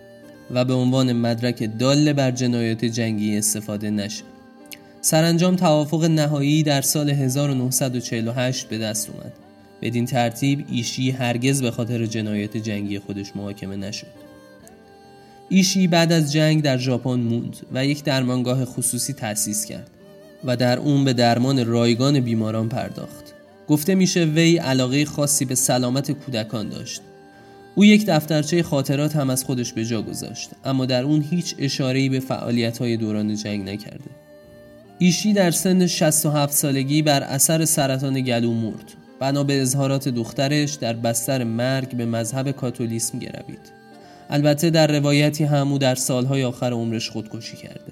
و 0.52 0.66
به 0.66 0.74
عنوان 0.74 1.14
مدرک 1.14 1.70
داله 1.80 2.14
بر 2.14 2.32
جنایات 2.32 2.86
جنگی 2.86 3.38
استفاده 3.38 3.90
نشه. 3.90 4.24
سرانجام 5.02 5.56
توافق 5.56 6.04
نهایی 6.04 6.64
در 6.64 6.82
سال 6.82 7.10
1948 7.10 8.70
به 8.70 8.78
دست 8.78 9.10
اومد. 9.10 9.34
بدین 9.82 10.06
ترتیب 10.06 10.66
ایشی 10.72 11.12
هرگز 11.12 11.62
به 11.62 11.72
خاطر 11.72 12.06
جنایات 12.06 12.58
جنگی 12.58 13.00
خودش 13.00 13.36
محاکمه 13.36 13.76
نشد. 13.76 14.27
ایشی 15.50 15.88
بعد 15.88 16.12
از 16.12 16.32
جنگ 16.32 16.62
در 16.64 16.78
ژاپن 16.78 17.20
موند 17.20 17.58
و 17.74 17.86
یک 17.86 18.04
درمانگاه 18.04 18.66
خصوصی 18.66 19.14
تأسیس 19.14 19.66
کرد 19.66 19.90
و 20.46 20.56
در 20.56 20.80
اون 20.80 21.06
به 21.06 21.14
درمان 21.14 21.66
رایگان 21.66 22.20
بیماران 22.20 22.70
پرداخت. 22.70 23.34
گفته 23.68 23.96
میشه 23.96 24.26
وی 24.26 24.58
علاقه 24.58 25.06
خاصی 25.06 25.46
به 25.46 25.56
سلامت 25.56 26.12
کودکان 26.12 26.70
داشت. 26.70 27.02
او 27.76 27.86
یک 27.86 28.06
دفترچه 28.06 28.64
خاطرات 28.64 29.16
هم 29.16 29.30
از 29.30 29.44
خودش 29.44 29.74
به 29.74 29.86
جا 29.86 30.02
گذاشت 30.02 30.50
اما 30.66 30.86
در 30.86 31.04
اون 31.04 31.26
هیچ 31.32 31.56
اشاره‌ای 31.60 32.10
به 32.10 32.20
فعالیت‌های 32.20 32.98
دوران 32.98 33.36
جنگ 33.36 33.70
نکرده. 33.70 34.10
ایشی 35.00 35.34
در 35.34 35.52
سن 35.52 35.88
67 35.88 36.54
سالگی 36.54 37.02
بر 37.02 37.24
اثر 37.24 37.66
سرطان 37.66 38.22
گلو 38.22 38.54
مرد. 38.54 38.94
بنا 39.20 39.44
به 39.44 39.62
اظهارات 39.62 40.10
دخترش 40.10 40.74
در 40.74 40.94
بستر 40.94 41.44
مرگ 41.44 41.98
به 41.98 42.06
مذهب 42.06 42.52
کاتولیسم 42.52 43.20
گروید. 43.20 43.77
البته 44.30 44.70
در 44.70 44.88
روایتی 44.88 45.44
همو 45.44 45.78
در 45.78 45.96
سالهای 45.96 46.44
آخر 46.44 46.74
عمرش 46.74 47.10
خودکشی 47.10 47.58
کرده. 47.58 47.92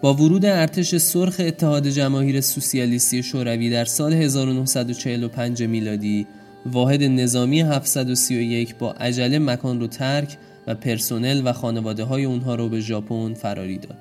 با 0.00 0.14
ورود 0.14 0.44
ارتش 0.44 0.96
سرخ 0.96 1.36
اتحاد 1.38 1.88
جماهیر 1.88 2.40
سوسیالیستی 2.40 3.22
شوروی 3.22 3.70
در 3.70 3.84
سال 3.84 4.12
1945 4.12 5.62
میلادی 5.62 6.26
واحد 6.66 7.02
نظامی 7.02 7.60
731 7.60 8.74
با 8.74 8.92
عجله 8.92 9.38
مکان 9.38 9.80
رو 9.80 9.86
ترک 9.86 10.36
و 10.66 10.74
پرسنل 10.74 11.42
و 11.44 11.52
خانواده 11.52 12.04
های 12.04 12.24
اونها 12.24 12.54
رو 12.54 12.68
به 12.68 12.80
ژاپن 12.80 13.34
فراری 13.34 13.78
داد. 13.78 13.96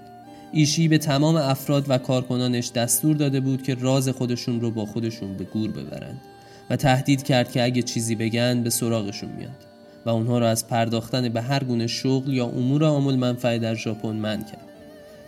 ایشی 0.51 0.87
به 0.87 0.97
تمام 0.97 1.35
افراد 1.35 1.85
و 1.89 1.97
کارکنانش 1.97 2.71
دستور 2.71 3.15
داده 3.15 3.39
بود 3.39 3.63
که 3.63 3.75
راز 3.75 4.09
خودشون 4.09 4.61
رو 4.61 4.71
با 4.71 4.85
خودشون 4.85 5.37
به 5.37 5.43
گور 5.43 5.71
ببرند 5.71 6.21
و 6.69 6.75
تهدید 6.75 7.23
کرد 7.23 7.51
که 7.51 7.63
اگه 7.63 7.81
چیزی 7.81 8.15
بگن 8.15 8.63
به 8.63 8.69
سراغشون 8.69 9.29
میاد. 9.37 9.76
و 10.07 10.09
اونها 10.09 10.39
را 10.39 10.49
از 10.49 10.67
پرداختن 10.67 11.29
به 11.29 11.41
هر 11.41 11.63
گونه 11.63 11.87
شغل 11.87 12.33
یا 12.33 12.45
امور 12.45 12.83
عامل 12.83 13.15
منفعه 13.15 13.59
در 13.59 13.75
ژاپن 13.75 14.15
من 14.15 14.37
کرد. 14.37 14.67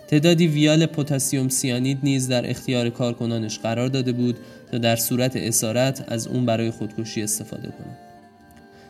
تعدادی 0.08 0.48
ویال 0.48 0.86
پتاسیم 0.86 1.50
سیانید 1.50 2.00
نیز 2.04 2.28
در 2.28 2.50
اختیار 2.50 2.90
کارکنانش 2.90 3.60
قرار 3.60 3.88
داده 3.88 4.12
بود 4.12 4.38
تا 4.72 4.78
در 4.78 4.96
صورت 4.96 5.36
اسارت 5.36 6.06
از 6.08 6.28
اون 6.28 6.46
برای 6.46 6.72
خودکشی 6.72 7.24
استفاده 7.24 7.68
کنند. 7.68 7.98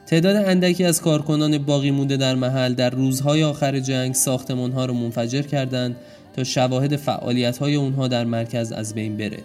تعداد 0.05 0.35
اندکی 0.35 0.83
از 0.83 1.01
کارکنان 1.01 1.57
باقی 1.57 1.91
مونده 1.91 2.17
در 2.17 2.35
محل 2.35 2.73
در 2.73 2.89
روزهای 2.89 3.43
آخر 3.43 3.79
جنگ 3.79 4.13
ساختمانها 4.13 4.85
را 4.85 4.93
منفجر 4.93 5.41
کردند 5.41 5.95
تا 6.35 6.43
شواهد 6.43 6.95
فعالیت 6.95 7.57
های 7.57 7.75
اونها 7.75 8.07
در 8.07 8.23
مرکز 8.23 8.71
از 8.71 8.93
بین 8.93 9.17
بره 9.17 9.39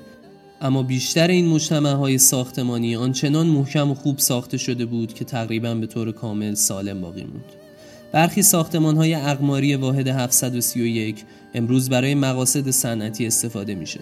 اما 0.65 0.83
بیشتر 0.83 1.29
این 1.29 1.49
مجتمع 1.49 1.93
های 1.93 2.19
ساختمانی 2.19 2.97
آنچنان 2.97 3.47
محکم 3.47 3.91
و 3.91 3.95
خوب 3.95 4.19
ساخته 4.19 4.57
شده 4.57 4.87
بود 4.87 5.15
که 5.15 5.25
تقریبا 5.25 5.75
به 5.75 5.87
طور 5.87 6.13
کامل 6.13 6.55
سالم 6.55 7.01
باقی 7.01 7.23
موند. 7.23 7.45
برخی 8.13 8.43
ساختمان 8.43 8.97
های 8.97 9.15
اقماری 9.15 9.75
واحد 9.75 10.09
731 10.09 11.25
امروز 11.55 11.89
برای 11.89 12.15
مقاصد 12.15 12.71
صنعتی 12.71 13.27
استفاده 13.27 13.75
میشه. 13.75 14.01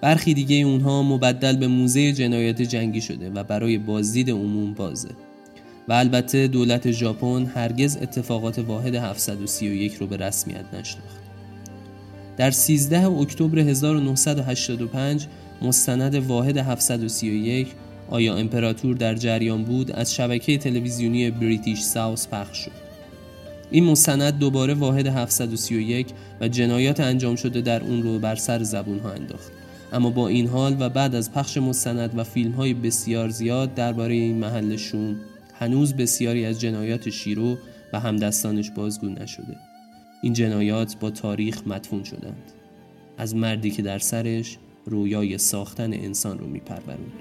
برخی 0.00 0.34
دیگه 0.34 0.56
اونها 0.56 1.02
مبدل 1.02 1.56
به 1.56 1.66
موزه 1.66 2.12
جنایات 2.12 2.62
جنگی 2.62 3.00
شده 3.00 3.30
و 3.30 3.44
برای 3.44 3.78
بازدید 3.78 4.30
عموم 4.30 4.74
بازه. 4.74 5.10
و 5.88 5.92
البته 5.92 6.48
دولت 6.48 6.90
ژاپن 6.90 7.46
هرگز 7.54 7.96
اتفاقات 7.96 8.58
واحد 8.58 8.94
731 8.94 9.94
رو 9.94 10.06
به 10.06 10.16
رسمیت 10.16 10.64
نشناخت. 10.74 11.23
در 12.36 12.50
13 12.50 13.06
اکتبر 13.06 13.58
1985 13.58 15.26
مستند 15.62 16.14
واحد 16.14 16.56
731 16.56 17.68
آیا 18.10 18.36
امپراتور 18.36 18.96
در 18.96 19.14
جریان 19.14 19.64
بود 19.64 19.92
از 19.92 20.14
شبکه 20.14 20.58
تلویزیونی 20.58 21.30
بریتیش 21.30 21.80
ساوس 21.80 22.28
پخش 22.28 22.58
شد. 22.58 22.84
این 23.70 23.84
مستند 23.84 24.38
دوباره 24.38 24.74
واحد 24.74 25.06
731 25.06 26.06
و 26.40 26.48
جنایات 26.48 27.00
انجام 27.00 27.36
شده 27.36 27.60
در 27.60 27.82
اون 27.84 28.02
رو 28.02 28.18
بر 28.18 28.34
سر 28.34 28.62
زبون 28.62 28.98
ها 28.98 29.10
انداخت. 29.10 29.52
اما 29.92 30.10
با 30.10 30.28
این 30.28 30.46
حال 30.46 30.76
و 30.80 30.88
بعد 30.88 31.14
از 31.14 31.32
پخش 31.32 31.56
مستند 31.56 32.18
و 32.18 32.24
فیلم 32.24 32.52
های 32.52 32.74
بسیار 32.74 33.28
زیاد 33.28 33.74
درباره 33.74 34.14
این 34.14 34.38
محل 34.38 34.76
شوم 34.76 35.16
هنوز 35.58 35.94
بسیاری 35.94 36.46
از 36.46 36.60
جنایات 36.60 37.10
شیرو 37.10 37.58
و 37.92 38.00
همدستانش 38.00 38.70
بازگو 38.70 39.08
نشده. 39.08 39.73
این 40.24 40.32
جنایات 40.32 40.96
با 41.00 41.10
تاریخ 41.10 41.66
مدفون 41.66 42.04
شدند. 42.04 42.52
از 43.18 43.36
مردی 43.36 43.70
که 43.70 43.82
در 43.82 43.98
سرش 43.98 44.58
رویای 44.86 45.38
ساختن 45.38 45.92
انسان 45.92 46.38
رو 46.38 46.46
میپروروند 46.46 47.12